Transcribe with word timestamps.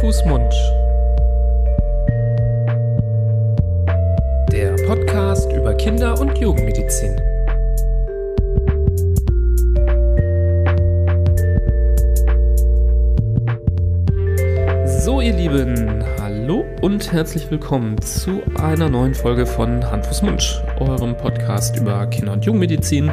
Fuß, 0.00 0.24
Mund. 0.24 0.50
Der 4.50 4.74
Podcast 4.86 5.52
über 5.52 5.74
Kinder- 5.74 6.18
und 6.18 6.38
Jugendmedizin. 6.38 7.20
So, 14.86 15.20
ihr 15.20 15.34
Lieben, 15.34 16.02
hallo 16.18 16.64
und 16.80 17.12
herzlich 17.12 17.50
willkommen 17.50 18.00
zu 18.00 18.40
einer 18.58 18.88
neuen 18.88 19.14
Folge 19.14 19.44
von 19.44 19.84
Hand, 19.90 20.06
Fuß, 20.06 20.22
Mund, 20.22 20.64
eurem 20.78 21.14
Podcast 21.14 21.76
über 21.76 22.06
Kinder- 22.06 22.32
und 22.32 22.46
Jugendmedizin. 22.46 23.12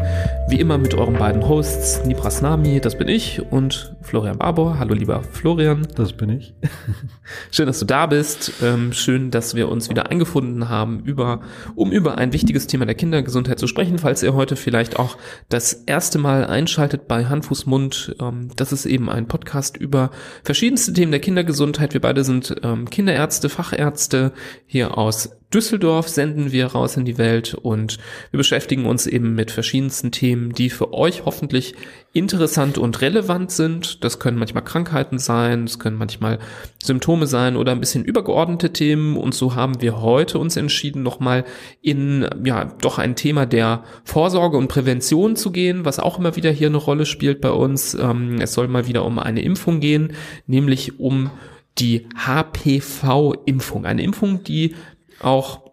Wie 0.50 0.62
immer 0.62 0.78
mit 0.78 0.94
euren 0.94 1.16
beiden 1.16 1.46
Hosts, 1.46 2.06
Nibras 2.06 2.42
Nami, 2.42 2.80
das 2.80 2.98
bin 2.98 3.10
ich, 3.10 3.42
und 3.52 3.94
Florian 4.02 4.38
Barbour. 4.38 4.80
Hallo, 4.80 4.94
lieber 4.94 5.22
Florian. 5.22 5.86
Das 5.96 6.14
bin 6.14 6.30
ich. 6.30 6.54
Schön, 7.52 7.66
dass 7.66 7.80
du 7.80 7.86
da 7.86 8.06
bist. 8.06 8.54
Ähm, 8.64 8.94
schön, 8.94 9.30
dass 9.30 9.56
wir 9.56 9.68
uns 9.68 9.90
wieder 9.90 10.10
eingefunden 10.10 10.70
haben, 10.70 11.02
über, 11.02 11.42
um 11.76 11.92
über 11.92 12.18
ein 12.18 12.32
wichtiges 12.32 12.66
Thema 12.66 12.86
der 12.86 12.96
Kindergesundheit 12.96 13.60
zu 13.60 13.68
sprechen. 13.68 14.00
Falls 14.00 14.24
ihr 14.24 14.34
heute 14.34 14.56
vielleicht 14.56 14.98
auch 14.98 15.18
das 15.50 15.74
erste 15.74 16.18
Mal 16.18 16.46
einschaltet 16.46 17.10
bei 17.10 17.26
Hand, 17.26 17.46
Fuß, 17.46 17.66
Mund, 17.66 18.16
ähm, 18.22 18.50
das 18.56 18.72
ist 18.72 18.86
eben 18.86 19.10
ein 19.10 19.28
Podcast 19.28 19.76
über 19.76 20.12
verschiedenste 20.46 20.94
Themen 20.94 21.12
der 21.12 21.20
Kindergesundheit. 21.20 21.94
Wir 21.94 22.02
beide 22.02 22.24
sind 22.24 22.56
ähm, 22.64 22.90
Kinderärzte, 22.90 23.50
Fachärzte 23.50 24.32
hier 24.66 24.98
aus 24.98 25.32
Düsseldorf 25.54 26.10
senden 26.10 26.52
wir 26.52 26.68
raus 26.68 26.98
in 26.98 27.06
die 27.06 27.18
Welt 27.18 27.54
und 27.54 28.00
wir 28.32 28.38
beschäftigen 28.38 28.86
uns 28.86 29.08
eben 29.08 29.34
mit 29.34 29.50
verschiedensten 29.50 30.12
Themen, 30.12 30.52
die 30.52 30.70
für 30.70 30.94
euch 30.94 31.24
hoffentlich 31.24 31.74
interessant 32.12 32.78
und 32.78 33.00
relevant 33.00 33.52
sind. 33.52 34.04
Das 34.04 34.20
können 34.20 34.38
manchmal 34.38 34.66
Krankheiten 34.66 35.20
sein, 35.20 35.64
es 35.64 35.80
können 35.80 35.98
manchmal 35.98 36.40
Symptome 36.84 37.28
sein 37.28 37.56
oder 37.56 37.72
ein 37.72 37.80
bisschen 37.80 38.04
übergeordnete 38.04 38.74
Themen. 38.74 39.16
Und 39.16 39.34
so 39.34 39.56
haben 39.56 39.82
wir 39.82 40.02
heute 40.02 40.38
uns 40.38 40.58
entschieden, 40.58 41.02
nochmal 41.02 41.46
in, 41.82 42.28
ja, 42.44 42.66
doch 42.82 42.98
ein 42.98 43.16
Thema 43.16 43.46
der 43.46 43.84
Vorsorge 44.04 44.58
und 44.58 44.68
Prävention 44.68 45.38
zu 45.38 45.52
gehen, 45.52 45.86
was 45.86 46.00
auch 46.00 46.20
immer 46.20 46.36
wieder 46.36 46.52
hier 46.52 46.68
eine 46.68 46.78
Rolle 46.78 47.06
spielt 47.06 47.40
bei 47.40 47.52
uns. 47.52 47.94
Ähm, 47.94 48.42
es 48.42 48.52
soll 48.52 48.68
mal 48.68 48.88
wieder 48.88 49.06
um 49.06 49.18
eine 49.18 49.42
Impfung 49.42 49.80
gehen, 49.80 50.12
nämlich 50.46 51.00
um 51.00 51.30
die 51.78 52.08
HPV-Impfung. 52.16 53.86
Eine 53.86 54.02
Impfung, 54.02 54.44
die 54.44 54.76
auch 55.22 55.67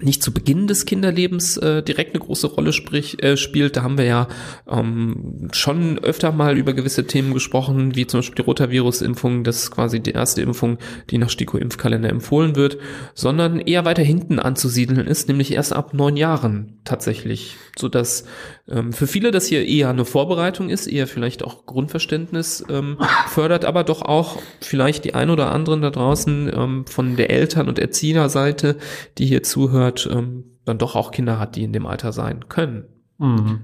nicht 0.00 0.22
zu 0.22 0.32
Beginn 0.32 0.66
des 0.66 0.86
Kinderlebens 0.86 1.58
äh, 1.58 1.82
direkt 1.82 2.14
eine 2.14 2.24
große 2.24 2.46
Rolle 2.46 2.72
sprich, 2.72 3.22
äh, 3.22 3.36
spielt. 3.36 3.76
Da 3.76 3.82
haben 3.82 3.98
wir 3.98 4.06
ja 4.06 4.28
ähm, 4.66 5.48
schon 5.52 5.98
öfter 5.98 6.32
mal 6.32 6.56
über 6.56 6.72
gewisse 6.72 7.06
Themen 7.06 7.34
gesprochen, 7.34 7.94
wie 7.94 8.06
zum 8.06 8.18
Beispiel 8.18 8.36
die 8.36 8.42
Rotavirus-Impfung, 8.42 9.44
das 9.44 9.64
ist 9.64 9.70
quasi 9.70 10.00
die 10.00 10.12
erste 10.12 10.40
Impfung, 10.40 10.78
die 11.10 11.18
nach 11.18 11.28
STIKO-Impfkalender 11.28 12.08
empfohlen 12.08 12.56
wird, 12.56 12.78
sondern 13.14 13.60
eher 13.60 13.84
weiter 13.84 14.02
hinten 14.02 14.38
anzusiedeln 14.38 15.06
ist, 15.06 15.28
nämlich 15.28 15.52
erst 15.52 15.74
ab 15.74 15.92
neun 15.92 16.16
Jahren 16.16 16.80
tatsächlich, 16.84 17.56
so 17.76 17.88
dass 17.88 18.24
ähm, 18.68 18.92
für 18.92 19.06
viele 19.06 19.30
das 19.30 19.46
hier 19.46 19.66
eher 19.66 19.90
eine 19.90 20.04
Vorbereitung 20.04 20.70
ist, 20.70 20.86
eher 20.86 21.06
vielleicht 21.06 21.44
auch 21.44 21.66
Grundverständnis 21.66 22.64
ähm, 22.70 22.96
fördert, 23.28 23.64
aber 23.64 23.84
doch 23.84 24.02
auch 24.02 24.38
vielleicht 24.60 25.04
die 25.04 25.14
ein 25.14 25.30
oder 25.30 25.52
anderen 25.52 25.82
da 25.82 25.90
draußen 25.90 26.50
ähm, 26.54 26.86
von 26.86 27.16
der 27.16 27.30
Eltern- 27.30 27.68
und 27.68 27.78
Erzieherseite, 27.78 28.76
die 29.18 29.26
hier 29.26 29.42
zuhört, 29.82 30.08
ähm, 30.10 30.44
dann 30.64 30.78
doch 30.78 30.94
auch 30.94 31.10
Kinder 31.10 31.38
hat, 31.38 31.56
die 31.56 31.64
in 31.64 31.72
dem 31.72 31.86
Alter 31.86 32.12
sein 32.12 32.48
können. 32.48 32.84
Mhm. 33.18 33.60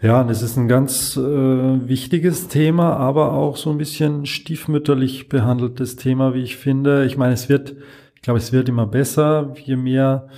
Ja, 0.00 0.22
das 0.24 0.42
ist 0.42 0.58
ein 0.58 0.68
ganz 0.68 1.16
äh, 1.16 1.20
wichtiges 1.20 2.48
Thema, 2.48 2.96
aber 2.96 3.32
auch 3.32 3.56
so 3.56 3.70
ein 3.70 3.78
bisschen 3.78 4.26
stiefmütterlich 4.26 5.28
behandeltes 5.28 5.96
Thema, 5.96 6.34
wie 6.34 6.42
ich 6.42 6.56
finde. 6.56 7.06
Ich 7.06 7.16
meine, 7.16 7.32
es 7.32 7.48
wird, 7.48 7.76
ich 8.14 8.22
glaube, 8.22 8.38
es 8.38 8.52
wird 8.52 8.68
immer 8.68 8.86
besser, 8.86 9.54
je 9.64 9.76
mehr 9.76 10.28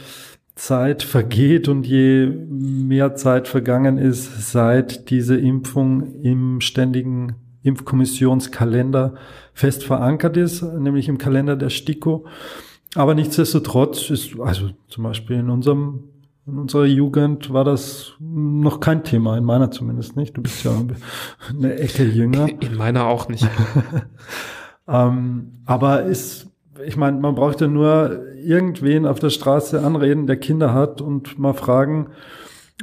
Zeit 0.55 1.03
vergeht 1.03 1.69
und 1.69 1.87
je 1.87 2.27
mehr 2.27 3.15
Zeit 3.15 3.49
vergangen 3.49 3.99
ist, 3.99 4.53
seit 4.53 5.11
diese 5.11 5.37
Impfung 5.37 6.15
im 6.23 6.61
ständigen 6.61 7.35
Impfkommissionskalender 7.63 9.15
fest 9.53 9.83
verankert 9.85 10.37
ist, 10.37 10.63
nämlich 10.63 11.09
im 11.09 11.19
Kalender 11.19 11.57
der 11.57 11.71
STIKO. 11.71 12.27
Aber 12.97 13.15
nichtsdestotrotz 13.15 14.11
ist, 14.11 14.41
also 14.41 14.71
zum 14.89 15.05
Beispiel 15.05 15.37
in 15.37 15.51
unserem 15.51 16.05
in 16.47 16.59
unserer 16.59 16.85
Jugend 16.85 17.53
war 17.53 17.65
das 17.65 18.13
noch 18.21 18.79
kein 18.79 19.03
Thema, 19.03 19.37
in 19.37 19.43
meiner 19.43 19.73
zumindest 19.73 20.17
nicht. 20.17 20.37
Du 20.37 20.43
bist 20.43 20.63
ja 20.65 20.71
eine 21.51 21.75
Ecke 21.75 22.05
jünger. 22.05 22.49
In 22.61 22.77
meiner 22.77 23.07
auch 23.07 23.29
nicht. 23.29 23.49
ähm, 24.89 25.63
aber 25.65 26.05
ist, 26.05 26.49
ich 26.85 26.97
meine, 26.97 27.19
man 27.19 27.35
braucht 27.35 27.61
ja 27.61 27.67
nur 27.67 28.23
irgendwen 28.37 29.07
auf 29.07 29.19
der 29.19 29.31
Straße 29.31 29.83
anreden, 29.83 30.29
der 30.29 30.37
Kinder 30.37 30.73
hat 30.73 31.01
und 31.01 31.37
mal 31.37 31.53
fragen, 31.53 32.11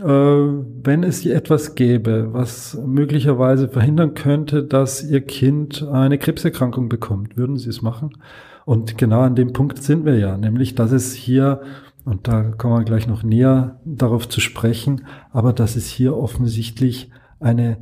äh, 0.01 0.03
wenn 0.05 1.03
es 1.03 1.25
etwas 1.25 1.75
gäbe, 1.75 2.33
was 2.33 2.77
möglicherweise 2.85 3.69
verhindern 3.69 4.13
könnte, 4.13 4.63
dass 4.63 5.09
Ihr 5.09 5.21
Kind 5.21 5.87
eine 5.89 6.17
Krebserkrankung 6.17 6.89
bekommt, 6.89 7.37
würden 7.37 7.55
Sie 7.57 7.69
es 7.69 7.81
machen? 7.81 8.17
Und 8.65 8.97
genau 8.97 9.21
an 9.21 9.35
dem 9.35 9.53
Punkt 9.53 9.81
sind 9.81 10.05
wir 10.05 10.17
ja, 10.17 10.37
nämlich, 10.37 10.75
dass 10.75 10.91
es 10.91 11.13
hier, 11.13 11.61
und 12.05 12.27
da 12.27 12.43
kommen 12.43 12.79
wir 12.79 12.85
gleich 12.85 13.07
noch 13.07 13.23
näher 13.23 13.79
darauf 13.85 14.29
zu 14.29 14.39
sprechen, 14.39 15.05
aber 15.31 15.53
dass 15.53 15.75
es 15.75 15.87
hier 15.87 16.15
offensichtlich 16.15 17.09
eine 17.39 17.77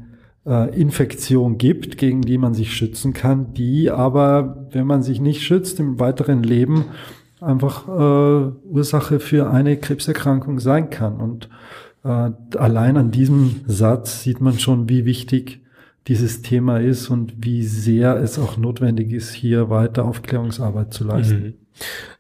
äh, 0.45 0.79
Infektion 0.79 1.57
gibt, 1.57 1.97
gegen 1.97 2.21
die 2.21 2.37
man 2.37 2.53
sich 2.53 2.73
schützen 2.73 3.13
kann, 3.13 3.53
die 3.53 3.91
aber, 3.91 4.67
wenn 4.71 4.87
man 4.87 5.03
sich 5.03 5.21
nicht 5.21 5.43
schützt, 5.43 5.79
im 5.79 5.99
weiteren 5.99 6.43
Leben 6.43 6.85
einfach 7.39 7.87
äh, 7.87 8.51
Ursache 8.67 9.19
für 9.19 9.49
eine 9.49 9.77
Krebserkrankung 9.77 10.59
sein 10.59 10.89
kann. 10.89 11.17
Und 11.17 11.49
äh, 12.03 12.31
allein 12.57 12.97
an 12.97 13.11
diesem 13.11 13.61
Satz 13.67 14.23
sieht 14.23 14.41
man 14.41 14.59
schon, 14.59 14.89
wie 14.89 15.05
wichtig 15.05 15.60
dieses 16.07 16.41
Thema 16.41 16.79
ist 16.79 17.09
und 17.09 17.33
wie 17.37 17.63
sehr 17.63 18.15
es 18.15 18.39
auch 18.39 18.57
notwendig 18.57 19.11
ist, 19.11 19.33
hier 19.33 19.69
weiter 19.69 20.05
Aufklärungsarbeit 20.05 20.93
zu 20.93 21.03
leisten. 21.03 21.43
Mhm. 21.43 21.53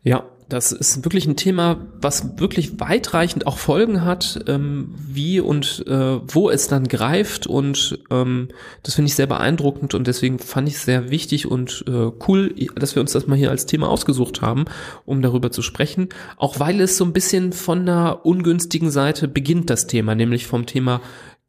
Ja, 0.03 0.23
das 0.51 0.73
ist 0.73 1.05
wirklich 1.05 1.25
ein 1.27 1.37
Thema, 1.37 1.87
was 2.01 2.37
wirklich 2.37 2.77
weitreichend 2.81 3.47
auch 3.47 3.57
Folgen 3.57 4.03
hat, 4.03 4.43
ähm, 4.47 4.93
wie 4.97 5.39
und 5.39 5.85
äh, 5.87 6.19
wo 6.27 6.49
es 6.49 6.67
dann 6.67 6.89
greift. 6.89 7.47
Und 7.47 7.99
ähm, 8.09 8.49
das 8.83 8.95
finde 8.95 9.07
ich 9.07 9.15
sehr 9.15 9.27
beeindruckend 9.27 9.93
und 9.93 10.07
deswegen 10.07 10.39
fand 10.39 10.67
ich 10.67 10.75
es 10.75 10.83
sehr 10.83 11.09
wichtig 11.09 11.49
und 11.49 11.85
äh, 11.87 12.11
cool, 12.27 12.53
dass 12.75 12.95
wir 12.95 13.01
uns 13.01 13.13
das 13.13 13.27
mal 13.27 13.37
hier 13.37 13.49
als 13.49 13.65
Thema 13.65 13.87
ausgesucht 13.87 14.41
haben, 14.41 14.65
um 15.05 15.21
darüber 15.21 15.51
zu 15.51 15.61
sprechen. 15.61 16.09
Auch 16.35 16.59
weil 16.59 16.81
es 16.81 16.97
so 16.97 17.05
ein 17.05 17.13
bisschen 17.13 17.53
von 17.53 17.81
einer 17.81 18.25
ungünstigen 18.25 18.91
Seite 18.91 19.29
beginnt, 19.29 19.69
das 19.69 19.87
Thema, 19.87 20.15
nämlich 20.15 20.47
vom 20.47 20.65
Thema 20.65 20.99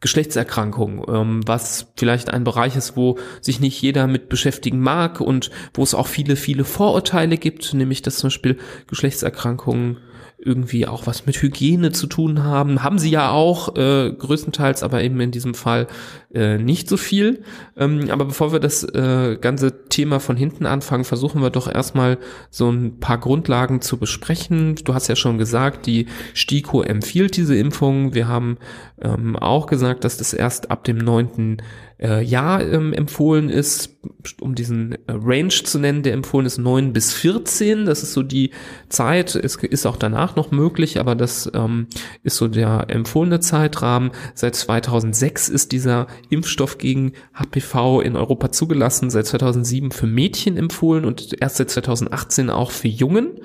Geschlechtserkrankung, 0.03 1.07
ähm, 1.09 1.41
was 1.47 1.87
vielleicht 1.97 2.29
ein 2.29 2.45
Bereich 2.45 2.77
ist, 2.77 2.97
wo 2.97 3.19
sich 3.41 3.61
nicht 3.61 3.81
jeder 3.81 4.07
mit 4.07 4.29
beschäftigen 4.29 4.81
mag 4.81 5.21
und 5.21 5.51
wo 5.73 5.83
es 5.83 5.95
auch 5.95 6.09
viele, 6.09 6.37
viele 6.37 6.65
Vorurteile 6.65 7.39
gibt, 7.39 7.73
nämlich 7.73 8.03
dass 8.03 8.17
zum 8.17 8.29
Beispiel 8.29 8.59
Geschlechtserkrankungen 8.89 9.99
irgendwie 10.45 10.87
auch 10.87 11.07
was 11.07 11.27
mit 11.27 11.41
Hygiene 11.41 11.93
zu 11.93 12.07
tun 12.07 12.43
haben. 12.43 12.83
Haben 12.83 12.99
sie 12.99 13.11
ja 13.11 13.31
auch, 13.31 13.77
äh, 13.77 14.13
größtenteils, 14.13 14.83
aber 14.83 15.03
eben 15.03 15.21
in 15.21 15.31
diesem 15.31 15.55
Fall 15.55 15.87
äh, 16.35 16.59
nicht 16.59 16.89
so 16.89 16.97
viel. 16.97 17.43
Ähm, 17.77 18.11
aber 18.11 18.25
bevor 18.25 18.53
wir 18.53 18.59
das 18.59 18.83
äh, 18.83 19.37
ganze 19.41 19.89
Thema 19.89 20.19
von 20.19 20.37
hinten 20.37 20.67
anfangen, 20.67 21.05
versuchen 21.05 21.43
wir 21.43 21.51
doch 21.51 21.73
erstmal 21.73 22.19
so 22.51 22.71
ein 22.71 22.99
paar 22.99 23.19
Grundlagen 23.19 23.81
zu 23.81 23.99
besprechen. 23.99 24.75
Du 24.85 24.95
hast 24.95 25.09
ja 25.09 25.17
schon 25.17 25.39
gesagt, 25.39 25.87
die 25.87 26.07
STIKO 26.35 26.83
empfiehlt 26.83 27.37
diese 27.37 27.57
Impfung. 27.57 28.15
Wir 28.15 28.27
haben 28.27 28.59
ähm, 29.01 29.37
auch 29.37 29.67
gesagt, 29.67 30.05
dass 30.05 30.17
das 30.17 30.33
erst 30.33 30.71
ab 30.71 30.85
dem 30.85 30.99
neunten 30.99 31.59
äh, 32.01 32.23
Jahr 32.23 32.63
ähm, 32.63 32.93
empfohlen 32.93 33.49
ist, 33.49 33.97
um 34.41 34.55
diesen 34.55 34.93
äh, 34.93 34.99
Range 35.09 35.49
zu 35.49 35.79
nennen, 35.79 36.03
der 36.03 36.13
empfohlen 36.15 36.47
ist 36.47 36.59
9 36.59 36.93
bis 36.93 37.13
14. 37.13 37.87
Das 37.87 38.03
ist 38.03 38.13
so 38.13 38.23
die 38.23 38.51
Zeit. 38.89 39.35
Es 39.35 39.57
ist 39.57 39.87
auch 39.87 39.97
danach 39.97 40.37
noch 40.37 40.51
möglich, 40.51 40.99
aber 41.01 41.15
das 41.15 41.51
ähm, 41.55 41.87
ist 42.23 42.37
so 42.37 42.49
der 42.49 42.87
empfohlene 42.89 43.41
Zeitrahmen. 43.41 44.11
Seit 44.35 44.55
2006 44.55 45.49
ist 45.49 45.73
dieser 45.73 46.07
Impfstoff 46.31 46.79
gegen 46.79 47.13
HPV 47.35 48.01
in 48.01 48.17
Europa 48.17 48.53
zugelassen, 48.53 49.11
seit 49.11 49.27
2007 49.27 49.91
für 49.91 50.07
Mädchen 50.07 50.57
empfohlen 50.57 51.05
und 51.05 51.41
erst 51.41 51.57
seit 51.57 51.71
2018 51.71 52.51
auch 52.51 52.71
für 52.71 52.89
Jungen. 52.89 53.41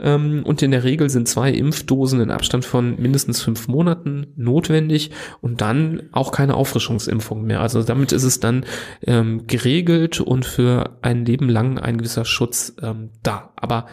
Ähm, 0.00 0.42
und 0.44 0.62
in 0.62 0.70
der 0.70 0.84
Regel 0.84 1.10
sind 1.10 1.28
zwei 1.28 1.50
Impfdosen 1.52 2.20
in 2.20 2.30
Abstand 2.30 2.64
von 2.64 3.00
mindestens 3.00 3.42
fünf 3.42 3.68
Monaten 3.68 4.28
notwendig 4.36 5.10
und 5.40 5.60
dann 5.60 6.02
auch 6.12 6.32
keine 6.32 6.54
Auffrischungsimpfung 6.54 7.44
mehr. 7.44 7.60
Also 7.60 7.82
damit 7.82 8.12
ist 8.12 8.24
es 8.24 8.40
dann 8.40 8.64
ähm, 9.06 9.46
geregelt 9.46 10.19
und 10.24 10.44
für 10.44 10.98
ein 11.02 11.24
Leben 11.24 11.48
lang 11.48 11.78
ein 11.78 11.98
gewisser 11.98 12.24
Schutz 12.24 12.74
ähm, 12.82 13.10
da. 13.22 13.52
Aber 13.56 13.86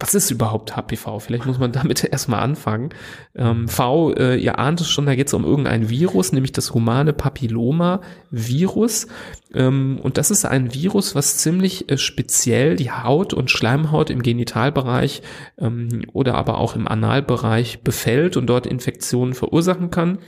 was 0.00 0.14
ist 0.14 0.30
überhaupt 0.30 0.74
HPV? 0.76 1.20
Vielleicht 1.20 1.44
muss 1.46 1.58
man 1.58 1.72
damit 1.80 2.02
erstmal 2.02 2.40
anfangen. 2.40 2.88
Ähm, 3.36 3.68
v, 3.68 4.12
äh, 4.14 4.36
ihr 4.36 4.58
ahnt 4.58 4.80
es 4.80 4.90
schon, 4.90 5.06
da 5.06 5.14
geht 5.14 5.28
es 5.28 5.34
um 5.34 5.44
irgendein 5.44 5.90
Virus, 5.90 6.32
nämlich 6.32 6.52
das 6.52 6.72
humane 6.74 7.12
Papilloma-Virus. 7.12 9.06
Ähm, 9.54 10.00
und 10.02 10.16
das 10.16 10.30
ist 10.30 10.46
ein 10.46 10.74
Virus, 10.74 11.14
was 11.14 11.36
ziemlich 11.36 11.90
äh, 11.90 11.98
speziell 11.98 12.76
die 12.76 12.90
Haut 12.90 13.34
und 13.34 13.50
Schleimhaut 13.50 14.08
im 14.10 14.22
Genitalbereich 14.22 15.22
ähm, 15.58 16.06
oder 16.12 16.34
aber 16.34 16.58
auch 16.58 16.74
im 16.74 16.88
Analbereich 16.88 17.82
befällt 17.82 18.38
und 18.38 18.46
dort 18.46 18.66
Infektionen 18.66 19.34
verursachen 19.34 19.90
kann. 19.90 20.18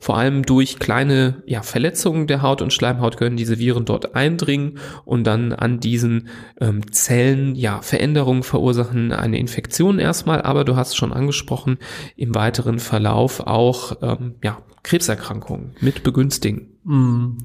Vor 0.00 0.16
allem 0.16 0.44
durch 0.44 0.78
kleine 0.78 1.42
ja, 1.46 1.62
Verletzungen 1.62 2.26
der 2.26 2.42
Haut 2.42 2.62
und 2.62 2.72
Schleimhaut 2.72 3.16
können 3.16 3.36
diese 3.36 3.58
Viren 3.58 3.84
dort 3.84 4.14
eindringen 4.14 4.78
und 5.04 5.24
dann 5.26 5.52
an 5.52 5.80
diesen 5.80 6.28
ähm, 6.60 6.92
Zellen 6.92 7.54
ja 7.54 7.82
Veränderungen 7.82 8.42
verursachen, 8.42 9.12
eine 9.12 9.38
Infektion 9.38 9.98
erstmal, 9.98 10.42
aber 10.42 10.64
du 10.64 10.76
hast 10.76 10.96
schon 10.96 11.12
angesprochen, 11.12 11.78
im 12.16 12.34
weiteren 12.34 12.78
Verlauf 12.78 13.40
auch 13.40 13.96
ähm, 14.02 14.34
ja, 14.42 14.58
Krebserkrankungen 14.82 15.74
mit 15.80 16.02
begünstigen. 16.02 16.68
Mm. 16.84 17.38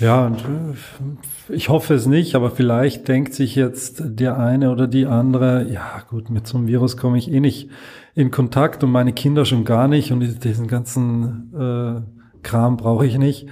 Ja, 0.00 0.28
äh, 0.28 1.52
ich 1.52 1.68
hoffe 1.68 1.94
es 1.94 2.06
nicht, 2.06 2.34
aber 2.34 2.50
vielleicht 2.50 3.06
denkt 3.08 3.34
sich 3.34 3.54
jetzt 3.54 4.02
der 4.04 4.38
eine 4.38 4.70
oder 4.70 4.86
die 4.86 5.06
andere, 5.06 5.66
ja 5.70 6.02
gut, 6.08 6.30
mit 6.30 6.46
so 6.46 6.58
einem 6.58 6.66
Virus 6.66 6.96
komme 6.96 7.18
ich 7.18 7.30
eh 7.30 7.40
nicht 7.40 7.70
in 8.14 8.30
Kontakt 8.30 8.84
und 8.84 8.90
meine 8.90 9.12
Kinder 9.12 9.44
schon 9.44 9.64
gar 9.64 9.88
nicht 9.88 10.12
und 10.12 10.44
diesen 10.44 10.68
ganzen 10.68 11.52
äh, 11.54 12.00
Kram 12.42 12.76
brauche 12.76 13.06
ich 13.06 13.18
nicht. 13.18 13.48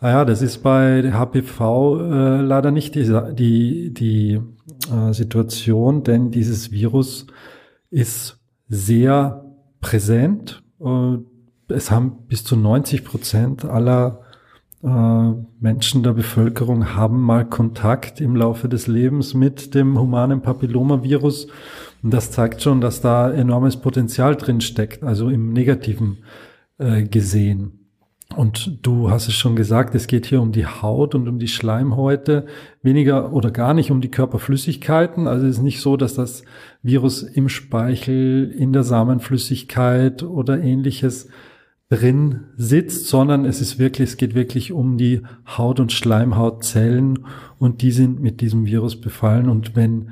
Naja, 0.00 0.24
das 0.24 0.42
ist 0.42 0.62
bei 0.62 1.12
HPV 1.12 2.00
äh, 2.00 2.40
leider 2.40 2.70
nicht 2.72 2.94
die, 2.94 3.08
die, 3.34 3.94
die 3.94 4.40
äh, 4.92 5.12
Situation, 5.12 6.02
denn 6.02 6.30
dieses 6.30 6.72
Virus 6.72 7.26
ist 7.90 8.40
sehr 8.68 9.44
präsent. 9.80 10.62
Äh, 10.80 11.18
es 11.68 11.90
haben 11.90 12.26
bis 12.28 12.44
zu 12.44 12.56
90 12.56 13.04
Prozent 13.04 13.64
aller 13.64 14.22
äh, 14.82 15.32
Menschen 15.60 16.02
der 16.02 16.12
Bevölkerung 16.12 16.96
haben 16.96 17.20
mal 17.20 17.44
Kontakt 17.44 18.20
im 18.20 18.34
Laufe 18.34 18.68
des 18.68 18.88
Lebens 18.88 19.34
mit 19.34 19.74
dem 19.74 19.98
humanen 19.98 20.42
Papillomavirus. 20.42 21.46
Und 22.02 22.12
das 22.12 22.30
zeigt 22.30 22.62
schon, 22.62 22.80
dass 22.80 23.00
da 23.00 23.30
enormes 23.30 23.76
Potenzial 23.76 24.36
drin 24.36 24.60
steckt, 24.60 25.02
also 25.02 25.28
im 25.28 25.52
Negativen 25.52 26.18
äh, 26.78 27.04
gesehen. 27.04 27.78
Und 28.36 28.78
du 28.82 29.10
hast 29.10 29.28
es 29.28 29.34
schon 29.34 29.56
gesagt, 29.56 29.94
es 29.94 30.06
geht 30.06 30.26
hier 30.26 30.40
um 30.40 30.52
die 30.52 30.66
Haut 30.66 31.14
und 31.14 31.28
um 31.28 31.38
die 31.38 31.48
Schleimhäute, 31.48 32.46
weniger 32.82 33.32
oder 33.32 33.50
gar 33.50 33.74
nicht 33.74 33.90
um 33.90 34.00
die 34.00 34.10
Körperflüssigkeiten. 34.10 35.26
Also 35.26 35.46
es 35.46 35.58
ist 35.58 35.62
nicht 35.62 35.80
so, 35.80 35.96
dass 35.96 36.14
das 36.14 36.42
Virus 36.82 37.22
im 37.22 37.48
Speichel, 37.48 38.50
in 38.50 38.72
der 38.72 38.84
Samenflüssigkeit 38.84 40.22
oder 40.22 40.62
ähnliches 40.62 41.28
drin 41.90 42.44
sitzt, 42.56 43.08
sondern 43.08 43.44
es 43.44 43.60
ist 43.60 43.78
wirklich, 43.78 44.10
es 44.10 44.16
geht 44.16 44.34
wirklich 44.34 44.72
um 44.72 44.96
die 44.96 45.20
Haut- 45.46 45.78
und 45.78 45.92
Schleimhautzellen 45.92 47.26
und 47.58 47.82
die 47.82 47.92
sind 47.92 48.22
mit 48.22 48.40
diesem 48.40 48.64
Virus 48.64 48.98
befallen. 48.98 49.50
Und 49.50 49.76
wenn 49.76 50.10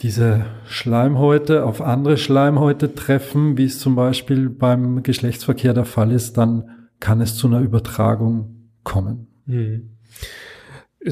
diese 0.00 0.46
Schleimhäute 0.66 1.64
auf 1.64 1.80
andere 1.80 2.18
Schleimhäute 2.18 2.94
treffen, 2.94 3.56
wie 3.56 3.64
es 3.64 3.78
zum 3.78 3.96
Beispiel 3.96 4.50
beim 4.50 5.02
Geschlechtsverkehr 5.02 5.72
der 5.72 5.86
Fall 5.86 6.12
ist, 6.12 6.36
dann 6.36 6.70
kann 7.00 7.20
es 7.20 7.36
zu 7.36 7.46
einer 7.46 7.60
Übertragung 7.60 8.70
kommen. 8.82 9.28
Hm. 9.46 9.96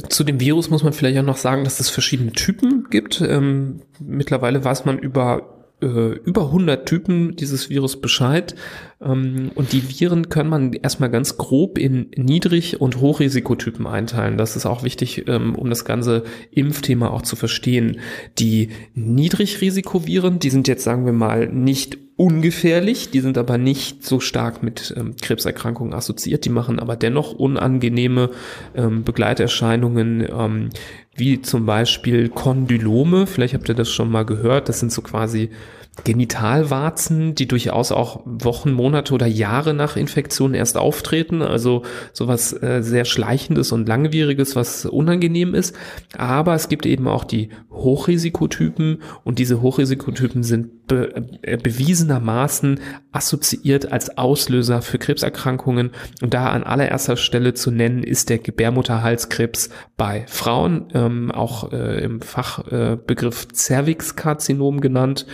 Zu 0.09 0.25
dem 0.25 0.41
Virus 0.41 0.71
muss 0.71 0.83
man 0.83 0.93
vielleicht 0.93 1.19
auch 1.19 1.23
noch 1.23 1.37
sagen, 1.37 1.65
dass 1.65 1.79
es 1.79 1.89
verschiedene 1.89 2.33
Typen 2.33 2.89
gibt. 2.91 3.21
Ähm, 3.21 3.83
mittlerweile 4.01 4.65
weiß 4.65 4.85
man 4.85 4.99
über 4.99 5.54
äh, 5.81 5.87
über 5.87 6.47
100 6.47 6.87
Typen 6.87 7.37
dieses 7.37 7.71
Virus 7.71 8.01
Bescheid. 8.01 8.55
Ähm, 9.01 9.51
und 9.55 9.73
die 9.73 9.83
Viren 9.89 10.29
kann 10.29 10.49
man 10.49 10.73
erstmal 10.73 11.11
ganz 11.11 11.37
grob 11.37 11.79
in 11.79 12.11
Niedrig- 12.17 12.81
und 12.81 13.01
Hochrisikotypen 13.01 13.87
einteilen. 13.87 14.39
Das 14.39 14.57
ist 14.57 14.67
auch 14.67 14.83
wichtig, 14.83 15.25
ähm, 15.29 15.55
um 15.55 15.69
das 15.71 15.85
ganze 15.85 16.25
Impfthema 16.51 17.09
auch 17.11 17.23
zu 17.23 17.37
verstehen. 17.37 17.99
Die 18.39 18.71
Niedrigrisikoviren, 18.95 20.39
die 20.39 20.51
sind 20.51 20.69
jetzt, 20.69 20.85
sagen 20.85 21.07
wir 21.07 21.13
mal, 21.13 21.49
nicht 21.49 21.99
ungefährlich, 22.17 23.11
die 23.11 23.21
sind 23.21 23.37
aber 23.37 23.59
nicht 23.59 24.05
so 24.05 24.21
stark 24.21 24.63
mit 24.63 24.95
ähm, 24.97 25.17
Krebserkrankungen 25.21 25.93
assoziiert, 25.93 26.45
die 26.45 26.51
machen 26.51 26.79
aber 26.79 26.95
dennoch 26.95 27.33
unangenehme 27.33 28.31
ähm, 28.77 29.03
Begleiterscheinungen, 29.03 30.27
ähm, 30.31 30.71
wie 31.17 31.41
zum 31.43 31.67
Beispiel 31.67 32.29
Kondylome, 32.29 33.27
vielleicht 33.27 33.55
habt 33.55 33.69
ihr 33.69 33.75
das 33.75 33.91
schon 33.91 34.11
mal 34.11 34.25
gehört, 34.25 34.69
das 34.69 34.81
sind 34.81 34.93
so 34.93 35.03
quasi 35.03 35.51
Genitalwarzen, 36.03 37.35
die 37.35 37.47
durchaus 37.47 37.93
auch 37.93 38.21
Wochen, 38.25 38.73
Monate 38.73 39.15
oder 39.15 39.27
Jahre 39.27 39.75
nach 39.75 39.97
Infektion 39.97 40.55
erst 40.55 40.77
auftreten. 40.77 41.41
Also 41.41 41.83
sowas 42.13 42.53
äh, 42.63 42.83
sehr 42.83 43.05
Schleichendes 43.05 43.71
und 43.71 43.89
Langwieriges, 43.89 44.57
was 44.57 44.87
unangenehm 44.87 45.55
ist. 45.55 45.77
Aber 46.17 46.55
es 46.55 46.69
gibt 46.69 46.85
eben 46.87 47.07
auch 47.07 47.25
die 47.25 47.51
Hochrisikotypen 47.71 49.03
und 49.23 49.39
diese 49.39 49.63
Hochrisikotypen 49.63 50.43
sind 50.43 50.87
be 50.87 51.15
äh, 51.43 51.57
bewiesenermaßen 51.57 52.81
assoziiert 53.13 53.91
als 53.91 54.19
Auslöser 54.19 54.83
für 54.83 54.99
Krebserkrankungen. 54.99 55.93
Und 56.21 56.35
da 56.35 56.49
an 56.49 56.65
allererster 56.65 57.17
Stelle 57.17 57.55
zu 57.55 57.71
nennen 57.71 58.03
ist 58.03 58.29
der 58.29 58.39
Gebärmutterhalskrebs 58.39 59.71
bei 59.97 60.25
Frauen, 60.27 60.89
ähm, 60.93 61.31
auch 61.31 61.73
äh, 61.73 62.05
im 62.05 62.21
Fachbegriff 62.21 63.49
Cervixkarzinom 63.55 64.81
genannt. 64.81 65.27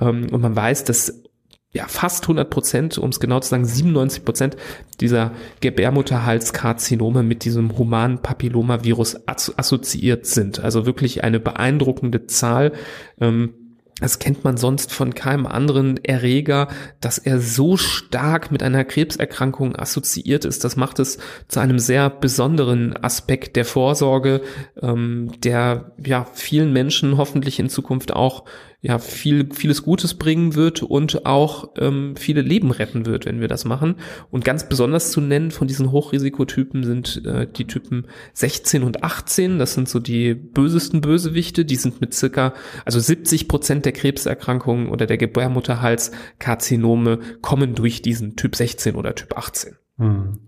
Ähm, 0.00 0.28
und 0.30 0.40
man 0.40 0.54
weiß, 0.56 0.84
dass 0.84 1.22
ja, 1.70 1.86
fast 1.86 2.24
100 2.24 2.48
Prozent, 2.48 2.98
um 2.98 3.10
es 3.10 3.20
genau 3.20 3.40
zu 3.40 3.50
sagen, 3.50 3.66
97 3.66 4.24
Prozent 4.24 4.56
dieser 5.00 5.32
Gebärmutterhalskarzinome 5.60 7.22
mit 7.22 7.44
diesem 7.44 7.76
humanen 7.76 8.22
Papillomavirus 8.22 9.18
assoziiert 9.26 10.24
sind. 10.24 10.60
Also 10.60 10.86
wirklich 10.86 11.24
eine 11.24 11.40
beeindruckende 11.40 12.26
Zahl. 12.26 12.72
Ähm, 13.20 13.52
das 14.00 14.20
kennt 14.20 14.44
man 14.44 14.56
sonst 14.56 14.92
von 14.92 15.14
keinem 15.14 15.46
anderen 15.46 16.02
Erreger, 16.04 16.68
dass 17.00 17.18
er 17.18 17.40
so 17.40 17.76
stark 17.76 18.52
mit 18.52 18.62
einer 18.62 18.84
Krebserkrankung 18.84 19.74
assoziiert 19.74 20.44
ist. 20.44 20.64
Das 20.64 20.76
macht 20.76 21.00
es 21.00 21.18
zu 21.48 21.58
einem 21.60 21.80
sehr 21.80 22.08
besonderen 22.08 22.96
Aspekt 22.96 23.56
der 23.56 23.64
Vorsorge, 23.64 24.40
ähm, 24.80 25.32
der 25.42 25.92
ja 26.04 26.26
vielen 26.32 26.72
Menschen 26.72 27.16
hoffentlich 27.16 27.58
in 27.58 27.68
Zukunft 27.68 28.12
auch 28.14 28.44
ja 28.80 29.00
viel 29.00 29.48
vieles 29.52 29.82
Gutes 29.82 30.14
bringen 30.14 30.54
wird 30.54 30.84
und 30.84 31.26
auch 31.26 31.72
ähm, 31.78 32.14
viele 32.16 32.42
Leben 32.42 32.70
retten 32.70 33.06
wird, 33.06 33.26
wenn 33.26 33.40
wir 33.40 33.48
das 33.48 33.64
machen. 33.64 33.96
Und 34.30 34.44
ganz 34.44 34.68
besonders 34.68 35.10
zu 35.10 35.20
nennen 35.20 35.50
von 35.50 35.66
diesen 35.66 35.90
Hochrisikotypen 35.90 36.84
sind 36.84 37.26
äh, 37.26 37.48
die 37.50 37.66
Typen 37.66 38.06
16 38.34 38.84
und 38.84 39.02
18. 39.02 39.58
Das 39.58 39.74
sind 39.74 39.88
so 39.88 39.98
die 39.98 40.34
bösesten 40.34 41.00
Bösewichte. 41.00 41.64
Die 41.64 41.74
sind 41.74 42.00
mit 42.00 42.14
circa 42.14 42.54
also 42.84 43.00
70 43.00 43.48
Prozent 43.48 43.84
der 43.84 43.90
Krebserkrankungen 43.92 44.90
oder 44.90 45.06
der 45.06 45.18
Gebärmutterhalskarzinome 45.18 47.18
kommen 47.42 47.74
durch 47.74 48.00
diesen 48.00 48.36
Typ 48.36 48.54
16 48.54 48.94
oder 48.94 49.16
Typ 49.16 49.36
18. 49.36 49.74
Hm. 49.98 50.38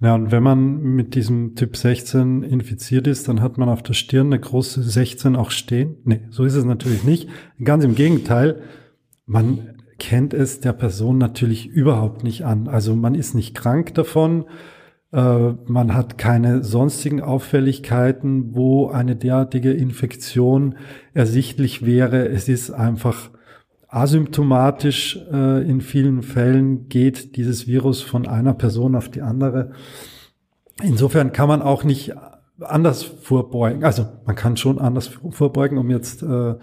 Ja, 0.00 0.14
und 0.14 0.30
wenn 0.30 0.44
man 0.44 0.80
mit 0.80 1.16
diesem 1.16 1.56
Typ 1.56 1.76
16 1.76 2.44
infiziert 2.44 3.08
ist, 3.08 3.26
dann 3.26 3.42
hat 3.42 3.58
man 3.58 3.68
auf 3.68 3.82
der 3.82 3.94
Stirn 3.94 4.28
eine 4.28 4.38
große 4.38 4.82
16 4.82 5.34
auch 5.34 5.50
stehen. 5.50 5.96
Nee, 6.04 6.20
so 6.30 6.44
ist 6.44 6.54
es 6.54 6.64
natürlich 6.64 7.02
nicht. 7.02 7.28
Ganz 7.62 7.82
im 7.82 7.96
Gegenteil, 7.96 8.62
man 9.26 9.74
kennt 9.98 10.34
es 10.34 10.60
der 10.60 10.72
Person 10.72 11.18
natürlich 11.18 11.66
überhaupt 11.66 12.22
nicht 12.22 12.44
an. 12.44 12.68
Also 12.68 12.94
man 12.94 13.16
ist 13.16 13.34
nicht 13.34 13.56
krank 13.56 13.94
davon, 13.94 14.44
äh, 15.12 15.52
man 15.66 15.94
hat 15.94 16.16
keine 16.16 16.62
sonstigen 16.62 17.20
Auffälligkeiten, 17.20 18.54
wo 18.54 18.88
eine 18.88 19.16
derartige 19.16 19.72
Infektion 19.72 20.76
ersichtlich 21.12 21.84
wäre. 21.84 22.28
Es 22.28 22.48
ist 22.48 22.70
einfach 22.70 23.30
asymptomatisch 23.88 25.18
äh, 25.32 25.68
in 25.68 25.80
vielen 25.80 26.22
Fällen 26.22 26.88
geht 26.88 27.36
dieses 27.36 27.66
Virus 27.66 28.02
von 28.02 28.26
einer 28.26 28.54
Person 28.54 28.94
auf 28.94 29.08
die 29.08 29.22
andere. 29.22 29.72
Insofern 30.82 31.32
kann 31.32 31.48
man 31.48 31.62
auch 31.62 31.84
nicht 31.84 32.12
anders 32.60 33.02
vorbeugen. 33.02 33.84
Also 33.84 34.06
man 34.26 34.36
kann 34.36 34.56
schon 34.56 34.78
anders 34.78 35.10
vorbeugen, 35.30 35.78
um 35.78 35.90
jetzt 35.90 36.22
äh, 36.22 36.54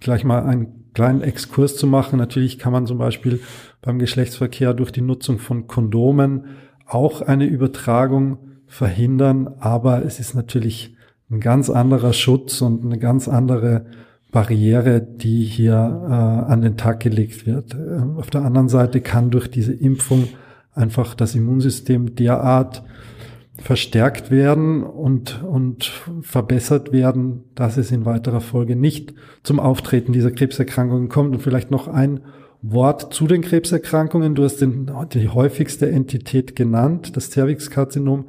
gleich 0.00 0.24
mal 0.24 0.42
einen 0.42 0.90
kleinen 0.94 1.22
Exkurs 1.22 1.76
zu 1.76 1.86
machen. 1.86 2.18
Natürlich 2.18 2.58
kann 2.58 2.72
man 2.72 2.86
zum 2.86 2.98
Beispiel 2.98 3.40
beim 3.80 3.98
Geschlechtsverkehr 3.98 4.74
durch 4.74 4.90
die 4.90 5.00
Nutzung 5.00 5.38
von 5.38 5.66
Kondomen 5.66 6.46
auch 6.86 7.22
eine 7.22 7.46
Übertragung 7.46 8.38
verhindern, 8.66 9.48
aber 9.60 10.04
es 10.04 10.20
ist 10.20 10.34
natürlich 10.34 10.96
ein 11.30 11.40
ganz 11.40 11.70
anderer 11.70 12.12
Schutz 12.12 12.60
und 12.60 12.84
eine 12.84 12.98
ganz 12.98 13.28
andere 13.28 13.86
Barriere, 14.34 15.00
die 15.00 15.44
hier 15.44 15.74
äh, 15.74 16.12
an 16.52 16.60
den 16.60 16.76
Tag 16.76 16.98
gelegt 16.98 17.46
wird. 17.46 17.74
Ähm, 17.74 18.16
auf 18.18 18.30
der 18.30 18.42
anderen 18.42 18.68
Seite 18.68 19.00
kann 19.00 19.30
durch 19.30 19.48
diese 19.48 19.72
Impfung 19.72 20.26
einfach 20.74 21.14
das 21.14 21.36
Immunsystem 21.36 22.16
derart 22.16 22.82
verstärkt 23.56 24.32
werden 24.32 24.82
und, 24.82 25.40
und 25.44 25.84
verbessert 26.22 26.90
werden, 26.90 27.44
dass 27.54 27.76
es 27.76 27.92
in 27.92 28.06
weiterer 28.06 28.40
Folge 28.40 28.74
nicht 28.74 29.14
zum 29.44 29.60
Auftreten 29.60 30.12
dieser 30.12 30.32
Krebserkrankungen 30.32 31.08
kommt. 31.08 31.36
Und 31.36 31.40
vielleicht 31.40 31.70
noch 31.70 31.86
ein 31.86 32.22
Wort 32.60 33.14
zu 33.14 33.28
den 33.28 33.40
Krebserkrankungen. 33.40 34.34
Du 34.34 34.42
hast 34.42 34.60
den, 34.60 34.90
die 35.12 35.28
häufigste 35.28 35.88
Entität 35.88 36.56
genannt, 36.56 37.16
das 37.16 37.30
Cervixkarzinom. 37.30 38.24